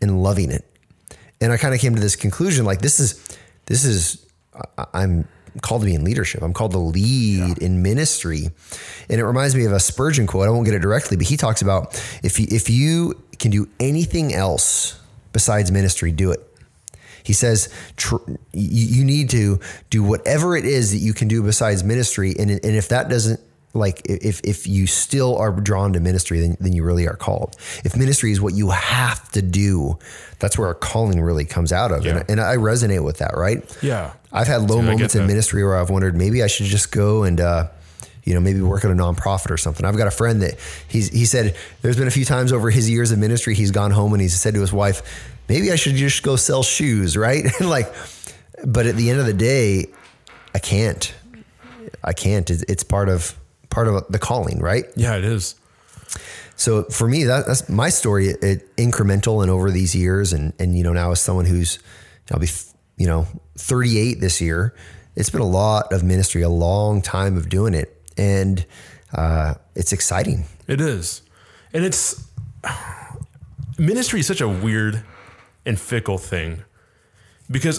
and 0.00 0.22
loving 0.22 0.52
it. 0.52 0.64
And 1.40 1.52
I 1.52 1.56
kind 1.56 1.74
of 1.74 1.80
came 1.80 1.94
to 1.94 2.00
this 2.00 2.16
conclusion, 2.16 2.64
like 2.64 2.80
this 2.80 2.98
is 2.98 3.36
this 3.66 3.84
is 3.84 4.26
I'm 4.94 5.28
called 5.60 5.82
to 5.82 5.86
be 5.86 5.94
in 5.94 6.04
leadership. 6.04 6.42
I'm 6.42 6.52
called 6.52 6.72
to 6.72 6.78
lead 6.78 7.58
yeah. 7.58 7.66
in 7.66 7.82
ministry. 7.82 8.48
And 9.08 9.20
it 9.20 9.24
reminds 9.24 9.54
me 9.54 9.64
of 9.64 9.72
a 9.72 9.80
Spurgeon 9.80 10.26
quote. 10.26 10.46
I 10.46 10.50
won't 10.50 10.64
get 10.64 10.74
it 10.74 10.82
directly, 10.82 11.16
but 11.16 11.26
he 11.26 11.36
talks 11.36 11.62
about 11.62 11.94
if 12.22 12.38
you, 12.38 12.46
if 12.50 12.68
you 12.68 13.22
can 13.38 13.50
do 13.50 13.68
anything 13.80 14.34
else 14.34 14.98
besides 15.32 15.70
ministry, 15.70 16.12
do 16.12 16.30
it. 16.32 16.40
He 17.22 17.32
says 17.32 17.72
tr- 17.96 18.16
you, 18.52 18.98
you 18.98 19.04
need 19.04 19.30
to 19.30 19.60
do 19.90 20.02
whatever 20.02 20.56
it 20.56 20.64
is 20.64 20.92
that 20.92 20.98
you 20.98 21.12
can 21.12 21.28
do 21.28 21.42
besides 21.42 21.82
ministry. 21.82 22.34
And, 22.38 22.50
and 22.50 22.64
if 22.64 22.88
that 22.88 23.08
doesn't 23.08 23.40
like 23.76 24.02
if 24.04 24.40
if 24.44 24.66
you 24.66 24.86
still 24.86 25.36
are 25.36 25.52
drawn 25.52 25.92
to 25.92 26.00
ministry, 26.00 26.40
then, 26.40 26.56
then 26.60 26.72
you 26.72 26.84
really 26.84 27.06
are 27.06 27.16
called. 27.16 27.56
If 27.84 27.96
ministry 27.96 28.32
is 28.32 28.40
what 28.40 28.54
you 28.54 28.70
have 28.70 29.30
to 29.32 29.42
do, 29.42 29.98
that's 30.38 30.58
where 30.58 30.68
our 30.68 30.74
calling 30.74 31.20
really 31.20 31.44
comes 31.44 31.72
out 31.72 31.92
of. 31.92 32.04
Yeah. 32.04 32.18
And, 32.18 32.30
and, 32.30 32.40
I 32.40 32.56
resonate 32.56 33.04
with 33.04 33.18
that, 33.18 33.36
right? 33.36 33.64
Yeah. 33.82 34.12
I've 34.32 34.46
had 34.46 34.62
low 34.62 34.76
Dude, 34.76 34.86
moments 34.86 35.14
in 35.14 35.26
ministry 35.26 35.64
where 35.64 35.76
I've 35.76 35.90
wondered 35.90 36.16
maybe 36.16 36.42
I 36.42 36.46
should 36.46 36.66
just 36.66 36.92
go 36.92 37.22
and 37.22 37.40
uh, 37.40 37.68
you 38.26 38.34
know, 38.34 38.40
maybe 38.40 38.60
work 38.60 38.84
at 38.84 38.90
a 38.90 38.94
nonprofit 38.94 39.50
or 39.50 39.56
something. 39.56 39.86
I've 39.86 39.96
got 39.96 40.08
a 40.08 40.12
friend 40.12 40.42
that 40.42 40.58
he's 40.88 41.08
he 41.08 41.24
said 41.24 41.56
there's 41.82 41.96
been 41.96 42.08
a 42.08 42.12
few 42.12 42.24
times 42.24 42.52
over 42.52 42.70
his 42.70 42.90
years 42.90 43.12
of 43.12 43.18
ministry 43.18 43.54
he's 43.54 43.70
gone 43.70 43.92
home 43.92 44.12
and 44.12 44.20
he's 44.20 44.38
said 44.38 44.54
to 44.54 44.60
his 44.60 44.72
wife, 44.72 45.32
maybe 45.48 45.70
I 45.70 45.76
should 45.76 45.94
just 45.94 46.22
go 46.22 46.36
sell 46.36 46.62
shoes, 46.62 47.16
right? 47.26 47.44
and 47.44 47.70
like, 47.70 47.92
but 48.64 48.86
at 48.86 48.96
the 48.96 49.10
end 49.10 49.20
of 49.20 49.26
the 49.26 49.32
day, 49.32 49.86
I 50.54 50.58
can't. 50.58 51.14
I 52.02 52.12
can't. 52.12 52.50
It's 52.50 52.82
part 52.82 53.08
of 53.08 53.36
part 53.76 53.88
of 53.88 54.06
the 54.08 54.18
calling, 54.18 54.58
right? 54.58 54.86
Yeah, 54.96 55.16
it 55.16 55.24
is. 55.24 55.54
So 56.56 56.84
for 56.84 57.06
me, 57.06 57.24
that, 57.24 57.46
that's 57.46 57.68
my 57.68 57.90
story. 57.90 58.28
It, 58.28 58.74
incremental 58.76 59.42
and 59.42 59.50
over 59.50 59.70
these 59.70 59.94
years, 59.94 60.32
and 60.32 60.54
and 60.58 60.74
you 60.78 60.82
know 60.82 60.94
now 60.94 61.10
as 61.10 61.20
someone 61.20 61.44
who's 61.44 61.78
I'll 62.32 62.40
be 62.40 62.48
you 62.96 63.06
know 63.06 63.26
38 63.58 64.18
this 64.18 64.40
year, 64.40 64.74
it's 65.14 65.28
been 65.28 65.42
a 65.42 65.46
lot 65.62 65.92
of 65.92 66.02
ministry, 66.02 66.40
a 66.40 66.48
long 66.48 67.02
time 67.02 67.36
of 67.36 67.50
doing 67.50 67.74
it, 67.74 68.02
and 68.16 68.64
uh, 69.12 69.54
it's 69.74 69.92
exciting. 69.92 70.46
It 70.66 70.80
is, 70.80 71.20
and 71.74 71.84
it's 71.84 72.26
ministry 73.78 74.20
is 74.20 74.26
such 74.26 74.40
a 74.40 74.48
weird 74.48 75.04
and 75.66 75.78
fickle 75.78 76.16
thing 76.16 76.62
because 77.50 77.78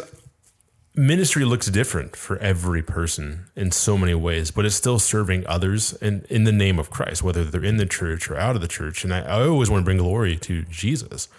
ministry 0.97 1.45
looks 1.45 1.67
different 1.67 2.15
for 2.15 2.37
every 2.39 2.81
person 2.81 3.45
in 3.55 3.71
so 3.71 3.97
many 3.97 4.15
ways, 4.15 4.49
but 4.49 4.65
it's 4.65 4.75
still 4.75 4.97
serving 4.97 5.45
others 5.45 5.93
in, 5.93 6.25
in 6.29 6.43
the 6.43 6.51
name 6.51 6.79
of 6.79 6.89
Christ, 6.89 7.21
whether 7.21 7.43
they're 7.45 7.63
in 7.63 7.77
the 7.77 7.85
church 7.85 8.29
or 8.29 8.37
out 8.37 8.55
of 8.55 8.61
the 8.61 8.67
church. 8.67 9.03
And 9.03 9.13
I, 9.13 9.19
I 9.21 9.47
always 9.47 9.69
want 9.69 9.81
to 9.81 9.85
bring 9.85 9.97
glory 9.97 10.37
to 10.37 10.63
Jesus. 10.63 11.29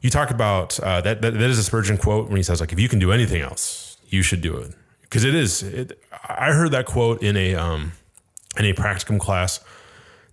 You 0.00 0.08
talk 0.08 0.30
about 0.30 0.78
uh, 0.80 1.00
that, 1.00 1.20
that, 1.20 1.32
that 1.34 1.50
is 1.50 1.58
a 1.58 1.64
Spurgeon 1.64 1.98
quote 1.98 2.28
when 2.28 2.36
he 2.36 2.42
says, 2.42 2.60
like, 2.60 2.72
if 2.72 2.78
you 2.78 2.88
can 2.88 3.00
do 3.00 3.10
anything 3.10 3.42
else, 3.42 3.98
you 4.08 4.22
should 4.22 4.40
do 4.40 4.56
it. 4.56 4.74
Because 5.02 5.24
it 5.24 5.34
is. 5.34 5.64
It, 5.64 6.00
I 6.28 6.52
heard 6.52 6.70
that 6.70 6.86
quote 6.86 7.20
in 7.20 7.36
a 7.36 7.56
um, 7.56 7.92
in 8.56 8.64
a 8.64 8.72
practicum 8.72 9.18
class 9.18 9.58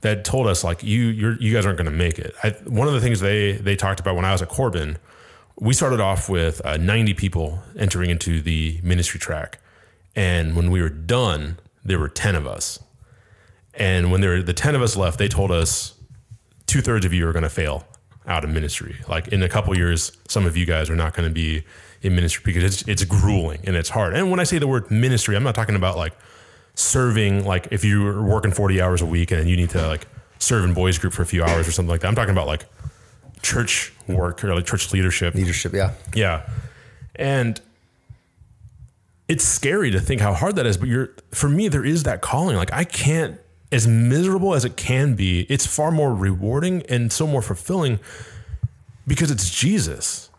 that 0.01 0.23
told 0.23 0.45
us 0.45 0.63
like 0.63 0.83
you 0.83 1.07
you 1.07 1.51
guys 1.51 1.65
aren't 1.65 1.79
going 1.79 1.89
to 1.89 1.97
make 1.97 2.19
it. 2.19 2.35
I, 2.43 2.51
one 2.67 2.87
of 2.87 2.93
the 2.93 3.01
things 3.01 3.19
they 3.19 3.53
they 3.53 3.75
talked 3.75 3.99
about 3.99 4.15
when 4.15 4.23
I 4.23 4.31
was 4.31 4.43
at 4.43 4.49
Corban 4.49 4.99
we 5.59 5.73
started 5.73 5.99
off 5.99 6.29
with 6.29 6.63
uh, 6.65 6.77
90 6.77 7.13
people 7.15 7.59
entering 7.77 8.09
into 8.09 8.41
the 8.41 8.79
ministry 8.83 9.19
track. 9.19 9.59
And 10.15 10.55
when 10.55 10.69
we 10.71 10.81
were 10.81 10.89
done, 10.89 11.57
there 11.83 11.99
were 11.99 12.09
10 12.09 12.35
of 12.35 12.45
us. 12.45 12.79
And 13.73 14.11
when 14.11 14.21
there 14.21 14.31
were 14.31 14.43
the 14.43 14.53
10 14.53 14.75
of 14.75 14.81
us 14.81 14.95
left, 14.95 15.19
they 15.19 15.27
told 15.27 15.51
us 15.51 15.93
two 16.65 16.81
thirds 16.81 17.05
of 17.05 17.13
you 17.13 17.27
are 17.27 17.33
going 17.33 17.43
to 17.43 17.49
fail 17.49 17.85
out 18.27 18.43
of 18.43 18.49
ministry. 18.49 18.97
Like 19.07 19.29
in 19.29 19.41
a 19.41 19.49
couple 19.49 19.75
years, 19.75 20.11
some 20.27 20.45
of 20.45 20.57
you 20.57 20.65
guys 20.65 20.89
are 20.89 20.95
not 20.95 21.15
going 21.15 21.27
to 21.27 21.33
be 21.33 21.63
in 22.01 22.15
ministry 22.15 22.41
because 22.45 22.63
it's, 22.63 22.87
it's 22.87 23.03
grueling 23.03 23.61
and 23.63 23.75
it's 23.75 23.89
hard. 23.89 24.15
And 24.15 24.29
when 24.29 24.39
I 24.39 24.43
say 24.43 24.59
the 24.59 24.67
word 24.67 24.91
ministry, 24.91 25.35
I'm 25.35 25.43
not 25.43 25.55
talking 25.55 25.75
about 25.75 25.97
like 25.97 26.13
serving, 26.75 27.45
like 27.45 27.67
if 27.71 27.83
you're 27.83 28.21
working 28.21 28.51
40 28.51 28.81
hours 28.81 29.01
a 29.01 29.05
week 29.05 29.31
and 29.31 29.49
you 29.49 29.55
need 29.55 29.69
to 29.71 29.87
like 29.87 30.07
serve 30.39 30.65
in 30.65 30.73
boys 30.73 30.97
group 30.97 31.13
for 31.13 31.21
a 31.21 31.25
few 31.25 31.43
hours 31.43 31.67
or 31.67 31.71
something 31.71 31.89
like 31.89 32.01
that. 32.01 32.07
I'm 32.07 32.15
talking 32.15 32.31
about 32.31 32.47
like 32.47 32.65
church 33.41 33.93
work 34.07 34.43
or 34.43 34.53
like 34.55 34.65
church 34.65 34.91
leadership. 34.93 35.35
Leadership, 35.35 35.73
yeah. 35.73 35.93
Yeah. 36.13 36.47
And 37.15 37.59
it's 39.27 39.43
scary 39.43 39.91
to 39.91 39.99
think 39.99 40.21
how 40.21 40.33
hard 40.33 40.55
that 40.55 40.65
is, 40.65 40.77
but 40.77 40.87
you're 40.87 41.13
for 41.31 41.49
me, 41.49 41.67
there 41.67 41.85
is 41.85 42.03
that 42.03 42.21
calling. 42.21 42.55
Like 42.55 42.73
I 42.73 42.83
can't 42.83 43.39
as 43.71 43.87
miserable 43.87 44.53
as 44.53 44.63
it 44.63 44.77
can 44.77 45.15
be, 45.15 45.41
it's 45.49 45.65
far 45.65 45.91
more 45.91 46.13
rewarding 46.13 46.83
and 46.83 47.11
so 47.11 47.27
more 47.27 47.41
fulfilling 47.41 47.99
because 49.05 49.31
it's 49.31 49.49
Jesus. 49.49 50.29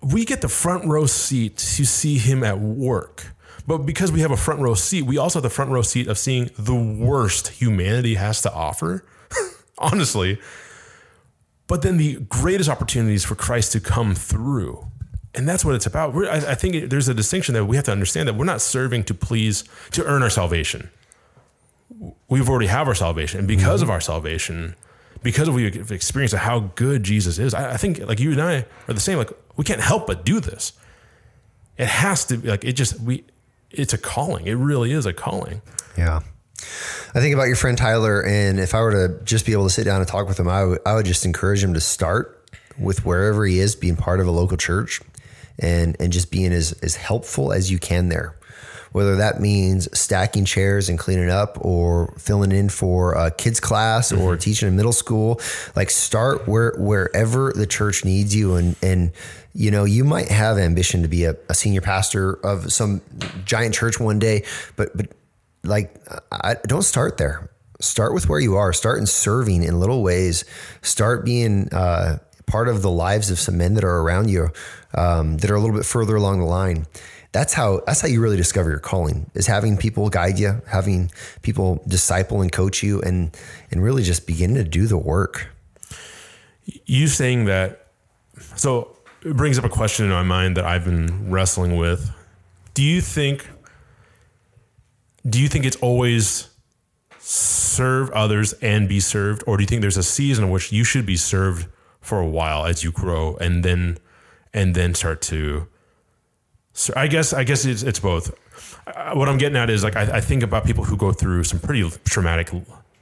We 0.00 0.24
get 0.24 0.40
the 0.40 0.48
front 0.48 0.84
row 0.84 1.06
seat 1.06 1.56
to 1.56 1.86
see 1.86 2.18
him 2.18 2.42
at 2.42 2.58
work. 2.58 3.26
But 3.66 3.78
because 3.78 4.12
we 4.12 4.20
have 4.20 4.30
a 4.30 4.36
front 4.36 4.60
row 4.60 4.74
seat, 4.74 5.02
we 5.02 5.16
also 5.16 5.38
have 5.38 5.44
the 5.44 5.50
front 5.50 5.70
row 5.70 5.80
seat 5.80 6.08
of 6.08 6.18
seeing 6.18 6.50
the 6.58 6.74
worst 6.74 7.48
humanity 7.48 8.16
has 8.16 8.42
to 8.42 8.52
offer. 8.52 9.04
Honestly, 9.78 10.38
but 11.66 11.82
then 11.82 11.96
the 11.96 12.16
greatest 12.28 12.68
opportunities 12.68 13.24
for 13.24 13.34
Christ 13.34 13.72
to 13.72 13.80
come 13.80 14.14
through. 14.14 14.86
And 15.34 15.48
that's 15.48 15.64
what 15.64 15.74
it's 15.74 15.86
about. 15.86 16.14
I, 16.14 16.52
I, 16.52 16.54
think 16.54 16.90
there's 16.90 17.08
a 17.08 17.14
distinction 17.14 17.54
that 17.54 17.64
we 17.64 17.76
have 17.76 17.86
to 17.86 17.92
understand 17.92 18.28
that 18.28 18.34
we're 18.34 18.44
not 18.44 18.60
serving 18.60 19.04
to 19.04 19.14
please, 19.14 19.64
to 19.92 20.04
earn 20.04 20.22
our 20.22 20.30
salvation. 20.30 20.90
We've 22.28 22.48
already 22.48 22.68
have 22.68 22.86
our 22.86 22.94
salvation. 22.94 23.40
And 23.40 23.48
because 23.48 23.80
mm-hmm. 23.80 23.88
of 23.88 23.90
our 23.90 24.00
salvation, 24.00 24.76
because 25.22 25.48
of 25.48 25.54
we've 25.54 25.90
experienced 25.90 26.34
how 26.34 26.70
good 26.76 27.02
Jesus 27.02 27.38
is, 27.38 27.52
I, 27.52 27.72
I 27.72 27.76
think 27.76 27.98
like 27.98 28.20
you 28.20 28.30
and 28.30 28.40
I 28.40 28.66
are 28.86 28.94
the 28.94 29.00
same. 29.00 29.18
Like 29.18 29.30
we 29.56 29.64
can't 29.64 29.80
help 29.80 30.06
but 30.06 30.24
do 30.24 30.38
this. 30.38 30.72
It 31.76 31.88
has 31.88 32.24
to 32.26 32.36
be 32.36 32.48
like, 32.48 32.64
it 32.64 32.74
just, 32.74 33.00
we, 33.00 33.24
it's 33.70 33.92
a 33.92 33.98
calling. 33.98 34.46
It 34.46 34.54
really 34.54 34.92
is 34.92 35.06
a 35.06 35.12
calling. 35.12 35.62
Yeah. 35.98 36.20
I 37.14 37.20
think 37.20 37.32
about 37.32 37.46
your 37.46 37.56
friend 37.56 37.78
Tyler, 37.78 38.24
and 38.24 38.58
if 38.58 38.74
I 38.74 38.80
were 38.80 38.90
to 39.08 39.24
just 39.24 39.46
be 39.46 39.52
able 39.52 39.64
to 39.64 39.70
sit 39.70 39.84
down 39.84 40.00
and 40.00 40.08
talk 40.08 40.26
with 40.26 40.38
him, 40.38 40.48
I 40.48 40.64
would, 40.64 40.80
would 40.84 41.06
just 41.06 41.24
encourage 41.24 41.62
him 41.62 41.74
to 41.74 41.80
start 41.80 42.44
with 42.76 43.04
wherever 43.04 43.46
he 43.46 43.60
is, 43.60 43.76
being 43.76 43.94
part 43.94 44.18
of 44.18 44.26
a 44.26 44.32
local 44.32 44.56
church, 44.56 45.00
and 45.58 45.96
and 46.00 46.12
just 46.12 46.30
being 46.30 46.52
as 46.52 46.72
as 46.82 46.96
helpful 46.96 47.52
as 47.52 47.70
you 47.70 47.78
can 47.78 48.08
there. 48.08 48.36
Whether 48.90 49.16
that 49.16 49.40
means 49.40 49.88
stacking 49.96 50.44
chairs 50.44 50.88
and 50.88 50.98
cleaning 50.98 51.30
up, 51.30 51.58
or 51.60 52.14
filling 52.18 52.52
in 52.52 52.68
for 52.68 53.12
a 53.12 53.30
kids 53.30 53.60
class, 53.60 54.10
mm-hmm. 54.10 54.22
or 54.22 54.36
teaching 54.36 54.68
in 54.68 54.76
middle 54.76 54.92
school, 54.92 55.40
like 55.76 55.90
start 55.90 56.48
where 56.48 56.74
wherever 56.78 57.52
the 57.52 57.66
church 57.66 58.04
needs 58.04 58.34
you, 58.34 58.54
and 58.54 58.76
and 58.82 59.12
you 59.52 59.70
know 59.70 59.84
you 59.84 60.04
might 60.04 60.28
have 60.28 60.58
ambition 60.58 61.02
to 61.02 61.08
be 61.08 61.24
a, 61.24 61.36
a 61.48 61.54
senior 61.54 61.80
pastor 61.80 62.34
of 62.44 62.72
some 62.72 63.00
giant 63.44 63.74
church 63.74 64.00
one 64.00 64.18
day, 64.18 64.44
but 64.76 64.96
but 64.96 65.08
like 65.64 65.94
I 66.30 66.56
don't 66.66 66.82
start 66.82 67.16
there. 67.16 67.50
Start 67.80 68.14
with 68.14 68.28
where 68.28 68.40
you 68.40 68.56
are. 68.56 68.72
Start 68.72 68.98
in 68.98 69.06
serving 69.06 69.62
in 69.62 69.80
little 69.80 70.02
ways. 70.02 70.44
Start 70.82 71.24
being 71.24 71.72
uh, 71.72 72.18
part 72.46 72.68
of 72.68 72.82
the 72.82 72.90
lives 72.90 73.30
of 73.30 73.38
some 73.38 73.58
men 73.58 73.74
that 73.74 73.84
are 73.84 74.00
around 74.00 74.30
you 74.30 74.50
um, 74.94 75.38
that 75.38 75.50
are 75.50 75.54
a 75.54 75.60
little 75.60 75.76
bit 75.76 75.84
further 75.84 76.16
along 76.16 76.38
the 76.38 76.46
line. 76.46 76.86
That's 77.32 77.52
how 77.52 77.80
that's 77.84 78.00
how 78.00 78.06
you 78.06 78.20
really 78.20 78.36
discover 78.36 78.70
your 78.70 78.78
calling 78.78 79.28
is 79.34 79.48
having 79.48 79.76
people 79.76 80.08
guide 80.08 80.38
you, 80.38 80.62
having 80.68 81.10
people 81.42 81.82
disciple 81.88 82.42
and 82.42 82.52
coach 82.52 82.82
you, 82.82 83.00
and 83.00 83.36
and 83.72 83.82
really 83.82 84.04
just 84.04 84.26
begin 84.26 84.54
to 84.54 84.62
do 84.62 84.86
the 84.86 84.98
work. 84.98 85.48
You 86.86 87.08
saying 87.08 87.46
that, 87.46 87.88
so 88.54 88.96
it 89.22 89.36
brings 89.36 89.58
up 89.58 89.64
a 89.64 89.68
question 89.68 90.04
in 90.04 90.12
my 90.12 90.22
mind 90.22 90.56
that 90.56 90.64
I've 90.64 90.84
been 90.84 91.30
wrestling 91.30 91.76
with. 91.76 92.08
Do 92.74 92.82
you 92.82 93.00
think 93.00 93.48
do 95.28 95.40
you 95.40 95.48
think 95.48 95.64
it's 95.64 95.76
always 95.76 96.48
serve 97.18 98.10
others 98.10 98.52
and 98.54 98.88
be 98.88 99.00
served, 99.00 99.42
or 99.46 99.56
do 99.56 99.62
you 99.62 99.66
think 99.66 99.80
there's 99.80 99.96
a 99.96 100.02
season 100.02 100.44
in 100.44 100.50
which 100.50 100.72
you 100.72 100.84
should 100.84 101.06
be 101.06 101.16
served 101.16 101.66
for 102.00 102.20
a 102.20 102.26
while 102.26 102.66
as 102.66 102.84
you 102.84 102.92
grow, 102.92 103.36
and 103.36 103.64
then 103.64 103.98
and 104.52 104.74
then 104.74 104.94
start 104.94 105.22
to 105.22 105.66
So 106.72 106.92
I 106.96 107.06
guess 107.06 107.32
I 107.32 107.44
guess 107.44 107.64
it's 107.64 107.82
it's 107.82 108.00
both. 108.00 108.34
Uh, 108.86 109.14
what 109.14 109.28
I'm 109.28 109.38
getting 109.38 109.56
at 109.56 109.70
is 109.70 109.82
like 109.84 109.96
I, 109.96 110.18
I 110.18 110.20
think 110.20 110.42
about 110.42 110.64
people 110.66 110.84
who 110.84 110.96
go 110.96 111.12
through 111.12 111.44
some 111.44 111.60
pretty 111.60 111.88
traumatic 112.04 112.50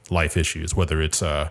life 0.09 0.37
issues, 0.37 0.75
whether 0.75 1.01
it's 1.01 1.21
uh, 1.21 1.49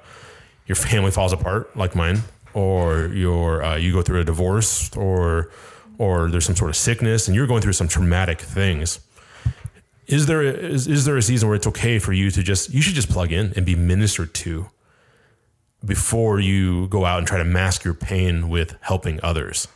your 0.67 0.77
family 0.77 1.11
falls 1.11 1.33
apart 1.33 1.77
like 1.77 1.95
mine, 1.95 2.23
or 2.55 3.09
your 3.09 3.63
uh, 3.63 3.77
you 3.77 3.93
go 3.93 4.03
through 4.03 4.21
a 4.21 4.25
divorce, 4.25 4.97
or 4.97 5.51
or 5.99 6.31
there's 6.31 6.45
some 6.47 6.57
sort 6.57 6.71
of 6.71 6.77
sickness, 6.77 7.29
and 7.29 7.35
you're 7.37 7.47
going 7.47 7.61
through 7.63 7.75
some 7.75 7.89
traumatic 7.89 8.41
things. 8.41 9.01
Is 10.13 10.27
there 10.27 10.43
is, 10.43 10.87
is 10.87 11.05
there 11.07 11.17
a 11.17 11.23
season 11.23 11.49
where 11.49 11.57
it's 11.57 11.67
okay 11.69 11.99
for 11.99 12.13
you 12.13 12.31
to 12.31 12.43
just 12.43 12.73
you 12.75 12.83
should 12.83 12.95
just 12.95 13.09
plug 13.09 13.33
in 13.33 13.53
and 13.57 13.65
be 13.65 13.75
ministered 13.75 14.35
to 14.35 14.67
before 15.85 16.39
you 16.39 16.87
go 16.89 17.05
out 17.05 17.19
and 17.19 17.27
try 17.27 17.39
to 17.39 17.45
mask 17.45 17.83
your 17.85 17.95
pain 17.95 18.49
with 18.49 18.77
helping 18.83 19.19
others? 19.23 19.69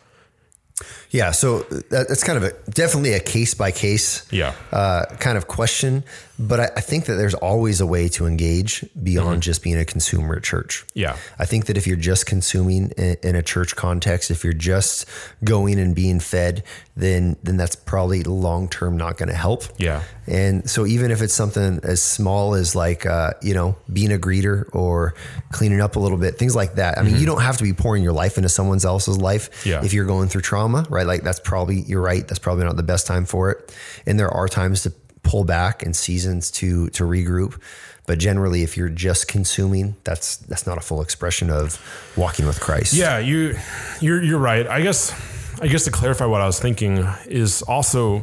Yeah, 1.11 1.31
so 1.31 1.61
that's 1.91 2.23
kind 2.23 2.37
of 2.37 2.45
a 2.45 2.53
definitely 2.71 3.15
a 3.15 3.21
case 3.21 3.55
by 3.55 3.71
case 3.71 4.27
Yeah. 4.31 4.53
uh, 4.73 5.07
kind 5.19 5.39
of 5.39 5.47
question, 5.47 6.05
but 6.39 6.61
I, 6.61 6.65
I 6.77 6.81
think 6.81 7.07
that 7.07 7.15
there's 7.15 7.35
always 7.35 7.81
a 7.81 7.87
way 7.87 8.09
to 8.11 8.27
engage 8.27 8.85
beyond 9.03 9.43
just 9.43 9.63
being 9.63 9.79
a 9.79 9.85
consumer 9.85 10.37
at 10.37 10.43
church. 10.43 10.85
Yeah. 10.95 11.17
I 11.39 11.47
think 11.47 11.67
that 11.67 11.77
if 11.77 11.87
you're 11.87 11.97
just 11.97 12.27
consuming 12.27 12.91
in, 12.99 13.17
in 13.23 13.37
a 13.37 13.43
church 13.43 13.75
context, 13.77 14.31
if 14.31 14.45
you're 14.45 14.53
just 14.53 15.07
going 15.45 15.79
and 15.79 15.95
being 15.95 16.21
fed, 16.21 16.63
then 16.97 17.37
then 17.43 17.57
that's 17.57 17.77
probably 17.77 18.23
long 18.23 18.69
term 18.69 18.97
not 18.97 19.17
going 19.19 19.29
to 19.29 19.35
help. 19.35 19.65
Yeah. 19.79 20.03
And 20.27 20.69
so 20.69 20.87
even 20.87 21.11
if 21.11 21.23
it's 21.23 21.35
something 21.35 21.81
as 21.83 22.03
small 22.03 22.55
as 22.55 22.75
like 22.75 23.07
uh, 23.07 23.33
you 23.43 23.55
know 23.55 23.77
being 23.93 24.13
a 24.13 24.19
greeter 24.19 24.69
or 24.75 25.15
cleaning 25.53 25.81
up 25.81 25.97
a 25.97 25.99
little 25.99 26.19
bit, 26.19 26.39
things 26.39 26.55
like 26.57 26.75
that. 26.77 26.99
I 26.99 27.03
mean, 27.03 27.17
you 27.17 27.27
don't 27.27 27.43
have 27.43 27.57
to 27.59 27.65
be 27.65 27.73
pouring 27.73 28.03
your 28.03 28.13
life 28.13 28.37
into 28.37 28.49
someone 28.49 28.79
else's 28.85 29.19
life 29.19 29.37
Mm-hmm. 29.37 29.69
Yeah. 29.69 29.85
if 29.85 29.93
you're 29.93 30.07
going 30.07 30.29
through 30.29 30.41
trauma, 30.43 30.87
right? 30.91 31.07
Like 31.07 31.23
that's 31.23 31.41
probably 31.41 31.83
you're 31.83 32.03
right. 32.03 32.27
That's 32.27 32.39
probably 32.39 32.65
not 32.65 32.77
the 32.77 32.83
best 32.83 33.07
time 33.07 33.25
for 33.27 33.51
it. 33.51 33.75
And 34.07 34.19
there 34.19 34.31
are 34.31 34.49
times 34.49 34.83
to 34.83 34.93
pull 35.27 35.45
back 35.45 35.83
and 35.83 35.95
seasons 35.95 36.51
to 36.53 36.89
to 36.91 37.05
regroup. 37.05 37.61
But 38.07 38.19
generally, 38.19 38.63
if 38.63 38.77
you're 38.77 38.89
just 38.89 39.27
consuming, 39.27 39.97
that's 40.05 40.37
that's 40.37 40.67
not 40.67 40.79
a 40.79 40.81
full 40.81 41.03
expression 41.03 41.51
of 41.51 41.81
walking 42.17 42.47
with 42.47 42.61
Christ. 42.61 42.95
Yeah, 42.95 43.19
you 43.19 43.57
you're 44.01 44.23
you're 44.23 44.39
right. 44.39 44.67
I 44.67 44.81
guess 44.81 45.13
I 45.61 45.67
guess 45.67 45.85
to 45.85 45.91
clarify 45.91 46.25
what 46.27 46.41
I 46.41 46.47
was 46.47 46.61
thinking 46.61 47.07
is 47.27 47.63
also 47.63 48.23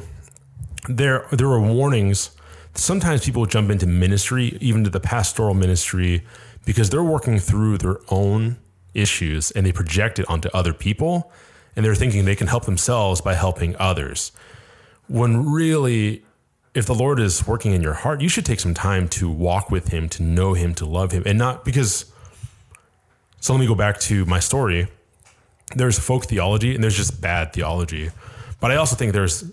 there 0.88 1.28
there 1.32 1.50
are 1.50 1.62
warnings. 1.62 2.32
Sometimes 2.76 3.24
people 3.26 3.46
jump 3.46 3.70
into 3.70 3.86
ministry, 3.86 4.58
even 4.60 4.84
to 4.84 4.90
the 4.90 5.00
pastoral 5.00 5.54
ministry, 5.54 6.24
because 6.66 6.90
they're 6.90 7.04
working 7.04 7.38
through 7.38 7.78
their 7.78 7.98
own 8.10 8.58
issues 8.94 9.52
and 9.52 9.66
they 9.66 9.72
project 9.72 10.18
it 10.18 10.28
onto 10.30 10.50
other 10.54 10.74
people 10.74 11.32
and 11.76 11.86
they're 11.86 11.96
thinking 11.96 12.26
they 12.26 12.36
can 12.36 12.48
help 12.48 12.66
themselves 12.66 13.22
by 13.22 13.34
helping 13.34 13.76
others. 13.78 14.32
When 15.08 15.52
really 15.52 16.24
if 16.74 16.86
the 16.88 16.96
Lord 16.96 17.20
is 17.20 17.46
working 17.46 17.74
in 17.74 17.82
your 17.82 17.94
heart, 17.94 18.22
you 18.22 18.30
should 18.30 18.46
take 18.46 18.60
some 18.60 18.74
time 18.74 19.08
to 19.10 19.30
walk 19.30 19.70
with 19.70 19.90
him, 19.90 20.10
to 20.10 20.24
know 20.24 20.54
him, 20.54 20.74
to 20.76 20.86
love 20.86 21.12
him, 21.12 21.24
and 21.26 21.38
not 21.38 21.64
because 21.64 22.12
so 23.40 23.54
let 23.54 23.60
me 23.60 23.68
go 23.68 23.76
back 23.76 24.00
to 24.02 24.26
my 24.26 24.40
story. 24.40 24.88
There's 25.76 26.00
folk 26.00 26.26
theology 26.26 26.76
and 26.76 26.84
there's 26.84 26.96
just 26.96 27.20
bad 27.20 27.52
theology. 27.52 28.10
But 28.62 28.72
I 28.72 28.78
also 28.78 28.96
think 28.96 29.12
there's 29.12 29.44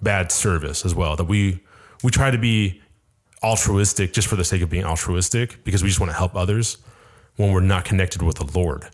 bad 0.00 0.30
service 0.30 0.84
as 0.84 0.94
well. 0.94 1.16
That 1.16 1.24
we 1.24 1.60
we 2.02 2.12
try 2.12 2.30
to 2.30 2.38
be 2.38 2.80
altruistic 3.42 4.12
just 4.12 4.28
for 4.28 4.36
the 4.36 4.44
sake 4.44 4.62
of 4.62 4.70
being 4.70 4.84
altruistic 4.84 5.64
because 5.64 5.82
we 5.82 5.88
just 5.88 5.98
want 5.98 6.12
to 6.12 6.16
help 6.16 6.36
others 6.36 6.78
when 7.36 7.52
we're 7.52 7.60
not 7.60 7.84
connected 7.84 8.22
with 8.22 8.36
the 8.36 8.58
Lord. 8.58 8.88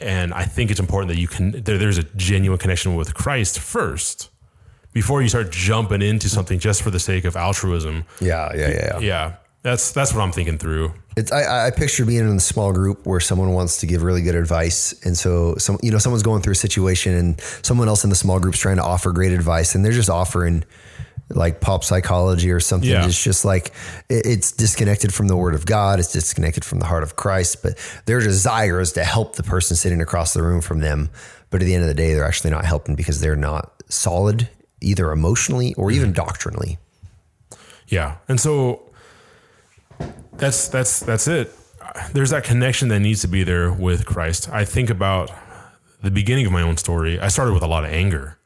And 0.00 0.32
I 0.32 0.44
think 0.44 0.70
it's 0.70 0.78
important 0.78 1.08
that 1.08 1.18
you 1.20 1.26
can 1.26 1.50
there, 1.50 1.78
there's 1.78 1.98
a 1.98 2.04
genuine 2.04 2.58
connection 2.58 2.94
with 2.94 3.12
Christ 3.14 3.58
first 3.58 4.30
before 4.92 5.22
you 5.22 5.28
start 5.28 5.50
jumping 5.50 6.02
into 6.02 6.28
something 6.28 6.58
just 6.58 6.82
for 6.82 6.90
the 6.90 6.98
sake 7.00 7.24
of 7.24 7.36
altruism. 7.36 8.04
yeah, 8.20 8.50
yeah, 8.54 8.68
yeah. 8.68 8.74
yeah. 8.74 8.98
Yeah. 9.00 9.34
That's 9.62 9.90
that's 9.90 10.14
what 10.14 10.22
I'm 10.22 10.30
thinking 10.32 10.56
through. 10.56 10.92
It's 11.16 11.32
I, 11.32 11.66
I 11.66 11.70
picture 11.72 12.04
being 12.06 12.20
in 12.20 12.36
a 12.36 12.40
small 12.40 12.72
group 12.72 13.04
where 13.06 13.18
someone 13.18 13.52
wants 13.52 13.78
to 13.80 13.86
give 13.86 14.02
really 14.04 14.22
good 14.22 14.36
advice, 14.36 14.94
and 15.04 15.18
so 15.18 15.56
some 15.56 15.78
you 15.82 15.90
know 15.90 15.98
someone's 15.98 16.22
going 16.22 16.42
through 16.42 16.52
a 16.52 16.56
situation, 16.56 17.12
and 17.12 17.40
someone 17.62 17.88
else 17.88 18.04
in 18.04 18.10
the 18.10 18.16
small 18.16 18.38
group's 18.38 18.58
trying 18.60 18.76
to 18.76 18.84
offer 18.84 19.10
great 19.10 19.32
advice, 19.32 19.74
and 19.74 19.84
they're 19.84 19.92
just 19.92 20.08
offering 20.08 20.64
like 21.30 21.60
pop 21.60 21.82
psychology 21.84 22.50
or 22.52 22.60
something. 22.60 22.88
Yeah. 22.88 23.04
It's 23.04 23.22
just 23.22 23.44
like 23.44 23.72
it- 24.08 24.24
it's 24.24 24.52
disconnected 24.52 25.12
from 25.12 25.26
the 25.26 25.36
Word 25.36 25.54
of 25.56 25.66
God. 25.66 25.98
It's 25.98 26.12
disconnected 26.12 26.64
from 26.64 26.78
the 26.78 26.86
heart 26.86 27.02
of 27.02 27.16
Christ. 27.16 27.62
But 27.62 27.76
their 28.06 28.20
desire 28.20 28.80
is 28.80 28.92
to 28.92 29.04
help 29.04 29.34
the 29.36 29.42
person 29.42 29.76
sitting 29.76 30.00
across 30.00 30.32
the 30.34 30.42
room 30.42 30.60
from 30.62 30.78
them. 30.78 31.10
But 31.50 31.60
at 31.62 31.66
the 31.66 31.74
end 31.74 31.82
of 31.82 31.88
the 31.88 31.94
day, 31.94 32.14
they're 32.14 32.24
actually 32.24 32.50
not 32.50 32.64
helping 32.64 32.94
because 32.94 33.20
they're 33.20 33.36
not 33.36 33.72
solid 33.90 34.48
either 34.80 35.12
emotionally 35.12 35.74
or 35.74 35.90
even 35.90 36.08
mm-hmm. 36.08 36.24
doctrinally. 36.24 36.78
Yeah. 37.88 38.16
And 38.28 38.40
so 38.40 38.90
that's 40.32 40.68
that's 40.68 41.00
that's 41.00 41.26
it. 41.26 41.52
There's 42.12 42.30
that 42.30 42.44
connection 42.44 42.88
that 42.88 43.00
needs 43.00 43.22
to 43.22 43.28
be 43.28 43.44
there 43.44 43.72
with 43.72 44.06
Christ. 44.06 44.48
I 44.50 44.64
think 44.64 44.90
about 44.90 45.30
the 46.02 46.10
beginning 46.10 46.46
of 46.46 46.52
my 46.52 46.62
own 46.62 46.76
story. 46.76 47.18
I 47.18 47.28
started 47.28 47.54
with 47.54 47.62
a 47.62 47.66
lot 47.66 47.84
of 47.84 47.90
anger. 47.90 48.36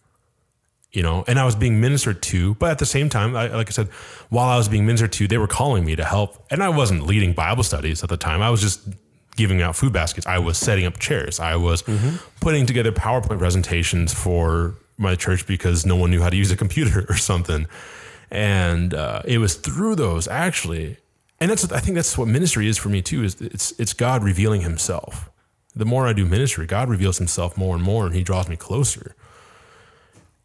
You 0.93 1.03
know, 1.03 1.25
and 1.27 1.39
I 1.39 1.47
was 1.47 1.55
being 1.55 1.81
ministered 1.81 2.21
to, 2.25 2.55
but 2.57 2.71
at 2.71 2.79
the 2.79 2.85
same 2.85 3.09
time, 3.09 3.35
I, 3.35 3.47
like 3.47 3.69
I 3.69 3.71
said, 3.71 3.89
while 4.29 4.51
I 4.51 4.59
was 4.59 4.69
being 4.69 4.85
ministered 4.85 5.11
to, 5.13 5.27
they 5.27 5.39
were 5.39 5.47
calling 5.47 5.87
me 5.87 5.97
to 5.97 6.05
help, 6.05 6.45
and 6.51 6.63
I 6.63 6.69
wasn't 6.69 7.07
leading 7.07 7.33
Bible 7.33 7.63
studies 7.63 8.03
at 8.03 8.11
the 8.11 8.19
time. 8.19 8.43
I 8.43 8.51
was 8.51 8.61
just 8.61 8.87
giving 9.35 9.63
out 9.63 9.75
food 9.75 9.95
baskets. 9.95 10.27
I 10.27 10.39
was 10.39 10.59
setting 10.59 10.85
up 10.85 10.99
chairs. 10.99 11.41
I 11.41 11.57
was 11.57 11.83
mm-hmm. 11.85 12.17
putting 12.43 12.67
together 12.67 12.93
PowerPoint 12.93 13.39
presentations 13.39 14.13
for 14.13 14.77
my 14.97 15.15
church 15.15 15.47
because 15.47 15.85
no 15.87 15.97
one 15.97 16.11
knew 16.11 16.21
how 16.21 16.31
to 16.31 16.37
use 16.37 16.51
a 16.51 16.57
computer 16.57 17.07
or 17.09 17.17
something. 17.17 17.67
And 18.31 18.95
uh, 18.95 19.23
it 19.25 19.39
was 19.39 19.57
through 19.57 19.97
those 19.97 20.27
actually 20.29 20.97
and 21.43 21.51
that's 21.51 21.71
i 21.73 21.81
think 21.81 21.97
that's 21.97 22.17
what 22.17 22.29
ministry 22.29 22.69
is 22.69 22.79
for 22.79 22.89
me 22.89 23.03
too 23.03 23.25
is 23.25 23.41
it's 23.41 23.73
it's 23.73 23.93
god 23.93 24.23
revealing 24.23 24.63
himself. 24.63 25.29
The 25.75 25.85
more 25.85 26.07
i 26.07 26.13
do 26.13 26.25
ministry 26.25 26.67
god 26.67 26.89
reveals 26.89 27.19
himself 27.19 27.57
more 27.57 27.75
and 27.75 27.85
more 27.85 28.07
and 28.07 28.15
he 28.15 28.23
draws 28.23 28.49
me 28.49 28.57
closer. 28.57 29.17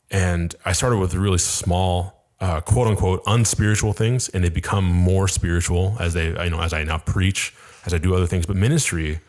And 0.10 0.56
i 0.66 0.74
started 0.74 0.98
with 0.98 1.14
really 1.14 1.38
small 1.38 2.26
uh, 2.40 2.62
quote 2.62 2.88
unquote 2.88 3.22
unspiritual 3.28 3.94
things 3.94 4.28
and 4.30 4.44
they 4.44 4.50
become 4.50 4.86
more 4.86 5.28
spiritual 5.28 5.96
as 6.00 6.14
they 6.14 6.30
you 6.44 6.50
know 6.50 6.62
as 6.62 6.74
i 6.74 6.84
now 6.84 6.98
preach 6.98 7.54
as 7.86 7.94
i 7.94 8.00
do 8.00 8.16
other 8.16 8.28
things. 8.28 8.48
But 8.48 8.56
ministry 8.56 9.20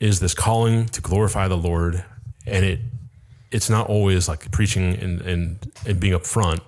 is 0.00 0.20
this 0.20 0.34
calling 0.34 0.86
to 0.86 1.00
glorify 1.00 1.48
the 1.48 1.56
lord 1.56 2.04
and 2.46 2.64
it 2.64 2.80
it's 3.50 3.70
not 3.70 3.88
always 3.88 4.28
like 4.28 4.50
preaching 4.50 4.94
and, 4.96 5.20
and, 5.22 5.72
and 5.86 6.00
being 6.00 6.14
up 6.14 6.26
front. 6.26 6.60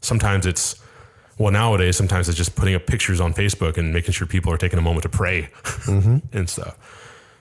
Sometimes 0.00 0.46
it's, 0.46 0.80
well, 1.38 1.52
nowadays, 1.52 1.96
sometimes 1.96 2.28
it's 2.28 2.38
just 2.38 2.56
putting 2.56 2.74
up 2.74 2.86
pictures 2.86 3.20
on 3.20 3.34
Facebook 3.34 3.76
and 3.76 3.92
making 3.92 4.12
sure 4.12 4.26
people 4.26 4.52
are 4.52 4.56
taking 4.56 4.78
a 4.78 4.82
moment 4.82 5.02
to 5.02 5.08
pray 5.08 5.50
mm-hmm. 5.62 6.18
and 6.36 6.48
stuff. 6.48 6.76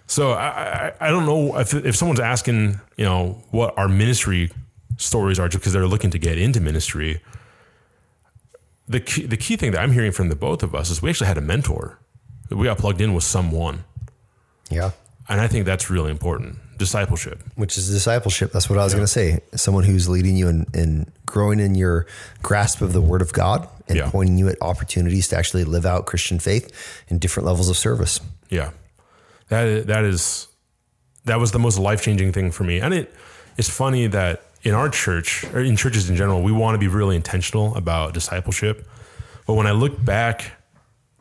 So 0.08 0.32
I, 0.32 0.47
I, 0.47 0.93
I 1.08 1.10
don't 1.10 1.25
know 1.25 1.58
if, 1.58 1.73
if 1.73 1.95
someone's 1.95 2.19
asking, 2.19 2.82
you 2.97 3.06
know, 3.06 3.43
what 3.51 3.77
our 3.77 3.88
ministry 3.88 4.51
stories 4.97 5.39
are 5.39 5.47
just 5.47 5.62
because 5.62 5.73
they're 5.73 5.88
looking 5.88 6.10
to 6.12 6.19
get 6.19 6.38
into 6.38 6.60
ministry. 6.60 7.21
The 8.88 8.99
key, 8.99 9.25
the 9.25 9.38
key 9.38 9.56
thing 9.56 9.71
that 9.71 9.80
I'm 9.80 9.93
hearing 9.93 10.12
from 10.12 10.27
the 10.27 10.36
both 10.36 10.63
of 10.63 10.75
us 10.75 10.89
is 10.89 11.01
we 11.01 11.10
actually 11.10 11.27
had 11.27 11.38
a 11.38 11.41
mentor. 11.41 11.99
We 12.49 12.65
got 12.65 12.77
plugged 12.77 12.99
in 12.99 13.13
with 13.13 13.23
someone. 13.23 13.86
Yeah. 14.69 14.91
And 15.30 15.39
I 15.39 15.47
think 15.47 15.65
that's 15.65 15.89
really 15.89 16.12
important. 16.12 16.58
Discipleship. 16.82 17.39
which 17.56 17.78
is 17.78 17.89
discipleship. 17.89 18.52
That's 18.52 18.70
what 18.70 18.80
I 18.80 18.84
was 18.84 18.94
going 18.94 19.04
to 19.06 19.12
say. 19.12 19.39
Someone 19.56 19.84
who's 19.84 20.10
leading 20.10 20.36
you 20.36 20.48
in, 20.48 20.65
in 20.74 21.12
growing 21.28 21.60
in 21.60 21.76
your 21.76 22.08
grasp 22.41 22.82
of 22.82 22.91
the 22.94 23.02
Word 23.02 23.22
of 23.22 23.32
God 23.34 23.67
and 23.88 23.98
Yeah. 23.98 24.10
pointing 24.10 24.38
you 24.39 24.48
at 24.50 24.58
opportunities 24.62 25.28
to 25.30 25.38
actually 25.38 25.63
live 25.63 25.86
out 25.86 26.06
Christian 26.08 26.39
faith 26.39 26.72
in 27.08 27.20
different 27.20 27.46
levels 27.46 27.70
of 27.70 27.78
service. 27.78 28.20
Yeah, 28.50 28.72
that 29.50 29.67
is, 29.67 29.86
that 29.86 30.04
is 30.04 30.48
that 31.26 31.39
was 31.39 31.52
the 31.52 31.60
most 31.60 31.78
life 31.78 32.02
changing 32.02 32.32
thing 32.34 32.50
for 32.52 32.63
me. 32.63 32.80
And 32.82 32.94
it 32.94 33.13
it's 33.58 33.70
funny 33.70 34.08
that 34.08 34.41
in 34.63 34.74
our 34.74 34.89
church 34.89 35.44
or 35.54 35.60
in 35.62 35.76
churches 35.76 36.10
in 36.10 36.15
general, 36.15 36.41
we 36.41 36.52
want 36.52 36.74
to 36.76 36.80
be 36.80 36.88
really 36.88 37.15
intentional 37.15 37.76
about 37.76 38.13
discipleship. 38.15 38.88
But 39.46 39.54
when 39.54 39.67
I 39.67 39.72
look 39.72 40.04
back 40.04 40.54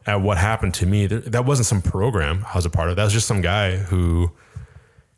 at 0.07 0.21
what 0.23 0.39
happened 0.39 0.73
to 0.75 0.87
me, 0.87 1.07
that 1.07 1.45
wasn't 1.45 1.67
some 1.67 1.83
program 1.83 2.45
I 2.53 2.57
was 2.57 2.65
a 2.67 2.71
part 2.71 2.89
of. 2.89 2.97
That 2.97 3.05
was 3.05 3.13
just 3.13 3.27
some 3.29 3.41
guy 3.43 3.77
who 3.77 4.31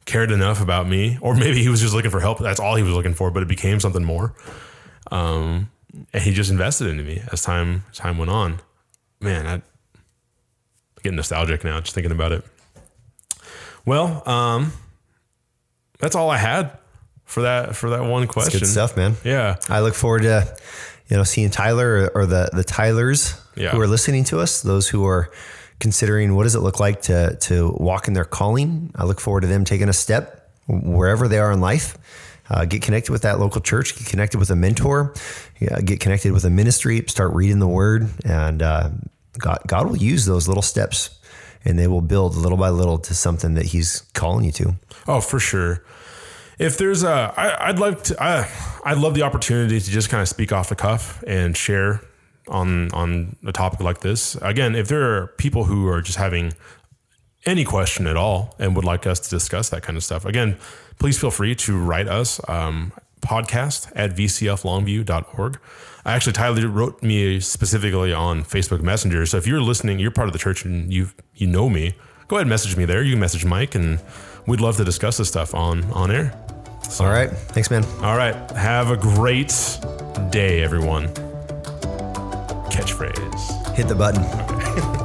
cared 0.04 0.30
enough 0.32 0.60
about 0.60 0.88
me, 0.88 1.18
or 1.20 1.34
maybe 1.34 1.62
he 1.62 1.68
was 1.68 1.80
just 1.80 1.94
looking 1.94 2.10
for 2.10 2.20
help. 2.20 2.38
That's 2.38 2.60
all 2.60 2.74
he 2.76 2.82
was 2.82 2.94
looking 2.94 3.14
for, 3.14 3.30
but 3.30 3.42
it 3.42 3.48
became 3.48 3.80
something 3.80 4.04
more. 4.04 4.34
Um, 5.10 5.70
and 6.12 6.22
he 6.22 6.32
just 6.32 6.50
invested 6.50 6.86
into 6.88 7.02
me 7.04 7.22
as 7.32 7.42
time 7.42 7.84
time 7.92 8.18
went 8.18 8.30
on. 8.30 8.60
Man, 9.20 9.46
I 9.46 9.62
getting 11.02 11.16
nostalgic 11.16 11.64
now 11.64 11.80
just 11.80 11.94
thinking 11.94 12.12
about 12.12 12.32
it. 12.32 12.44
Well, 13.84 14.22
um, 14.28 14.72
that's 15.98 16.14
all 16.16 16.30
I 16.30 16.36
had 16.38 16.78
for 17.24 17.42
that 17.42 17.76
for 17.76 17.90
that 17.90 18.04
one 18.04 18.26
question. 18.26 18.60
Good 18.60 18.66
stuff, 18.66 18.96
man. 18.96 19.16
Yeah, 19.24 19.56
I 19.68 19.80
look 19.80 19.94
forward 19.94 20.22
to 20.22 20.56
you 21.08 21.16
know 21.16 21.24
seeing 21.24 21.50
Tyler 21.50 22.10
or, 22.14 22.22
or 22.22 22.26
the 22.26 22.50
the 22.52 22.64
Tylers 22.64 23.34
Yeah. 23.56 23.70
who 23.70 23.80
are 23.80 23.86
listening 23.86 24.24
to 24.24 24.40
us, 24.40 24.62
those 24.62 24.88
who 24.88 25.04
are 25.04 25.30
considering 25.82 26.28
what 26.36 26.44
does 26.44 26.54
it 26.54 26.62
look 26.62 26.78
like 26.86 26.98
to 27.02 27.36
to 27.48 27.54
walk 27.88 28.08
in 28.08 28.14
their 28.14 28.28
calling. 28.38 28.90
I 28.94 29.04
look 29.04 29.20
forward 29.20 29.42
to 29.42 29.48
them 29.48 29.64
taking 29.64 29.88
a 29.88 29.92
step 30.04 30.24
wherever 30.68 31.28
they 31.28 31.40
are 31.44 31.52
in 31.52 31.60
life 31.72 31.98
Uh, 32.50 32.64
get 32.66 32.82
connected 32.82 33.12
with 33.12 33.22
that 33.22 33.38
local 33.38 33.60
church. 33.60 33.96
Get 33.96 34.06
connected 34.10 34.38
with 34.38 34.50
a 34.50 34.56
mentor. 34.56 35.14
Yeah, 35.58 35.80
get 35.80 36.00
connected 36.00 36.32
with 36.32 36.44
a 36.44 36.50
ministry. 36.50 37.02
Start 37.06 37.32
reading 37.34 37.60
the 37.60 37.68
Word, 37.68 38.10
and 38.24 38.62
uh, 38.62 38.90
God, 39.38 39.60
God 39.66 39.86
will 39.88 39.96
use 40.12 40.26
those 40.26 40.48
little 40.48 40.62
steps, 40.62 41.18
and 41.64 41.78
they 41.78 41.88
will 41.88 42.02
build 42.02 42.36
little 42.36 42.58
by 42.58 42.70
little 42.70 42.98
to 42.98 43.14
something 43.14 43.54
that 43.54 43.66
He's 43.66 44.02
calling 44.12 44.44
you 44.44 44.52
to. 44.52 44.74
Oh, 45.06 45.20
for 45.20 45.40
sure. 45.40 45.82
If 46.58 46.76
there's 46.76 47.02
a, 47.04 47.32
I, 47.36 47.68
I'd 47.68 47.78
like 47.78 48.02
to, 48.04 48.14
I, 48.22 48.46
I'd 48.84 48.98
love 48.98 49.14
the 49.14 49.22
opportunity 49.22 49.80
to 49.80 49.90
just 49.90 50.10
kind 50.10 50.20
of 50.20 50.28
speak 50.28 50.52
off 50.52 50.68
the 50.68 50.76
cuff 50.76 51.22
and 51.26 51.56
share 51.56 52.00
on 52.48 52.90
on 52.92 53.36
a 53.46 53.52
topic 53.52 53.80
like 53.80 54.00
this. 54.00 54.36
Again, 54.36 54.74
if 54.74 54.88
there 54.88 55.02
are 55.16 55.26
people 55.38 55.64
who 55.64 55.88
are 55.88 56.02
just 56.02 56.18
having 56.18 56.54
any 57.44 57.64
question 57.64 58.06
at 58.06 58.16
all 58.16 58.54
and 58.58 58.76
would 58.76 58.84
like 58.84 59.06
us 59.06 59.18
to 59.20 59.30
discuss 59.30 59.68
that 59.70 59.82
kind 59.82 59.96
of 59.96 60.04
stuff, 60.04 60.24
again, 60.24 60.56
please 60.98 61.18
feel 61.18 61.30
free 61.30 61.54
to 61.56 61.78
write 61.78 62.08
us 62.08 62.40
um, 62.48 62.92
podcast 63.20 63.90
at 63.94 64.14
vcflongview.org. 64.14 65.58
I 66.04 66.14
actually, 66.14 66.32
Tyler 66.32 66.68
wrote 66.68 67.02
me 67.02 67.40
specifically 67.40 68.12
on 68.12 68.42
Facebook 68.42 68.82
Messenger. 68.82 69.26
So 69.26 69.36
if 69.36 69.46
you're 69.46 69.60
listening, 69.60 69.98
you're 69.98 70.10
part 70.10 70.28
of 70.28 70.32
the 70.32 70.38
church 70.38 70.64
and 70.64 70.92
you 70.92 71.10
you 71.34 71.46
know 71.46 71.68
me, 71.68 71.94
go 72.28 72.36
ahead 72.36 72.42
and 72.42 72.50
message 72.50 72.76
me 72.76 72.84
there. 72.84 73.02
You 73.02 73.12
can 73.12 73.20
message 73.20 73.44
Mike 73.44 73.74
and 73.74 74.00
we'd 74.46 74.60
love 74.60 74.76
to 74.78 74.84
discuss 74.84 75.16
this 75.18 75.28
stuff 75.28 75.54
on 75.54 75.84
on 75.92 76.10
air. 76.10 76.36
So, 76.88 77.04
all 77.04 77.10
right. 77.10 77.30
Thanks, 77.30 77.70
man. 77.70 77.84
All 78.02 78.16
right. 78.16 78.34
Have 78.50 78.90
a 78.90 78.96
great 78.96 79.78
day, 80.30 80.62
everyone. 80.62 81.31
Catchphrase. 82.72 83.74
Hit 83.76 83.86
the 83.86 83.94
button. 83.94 84.22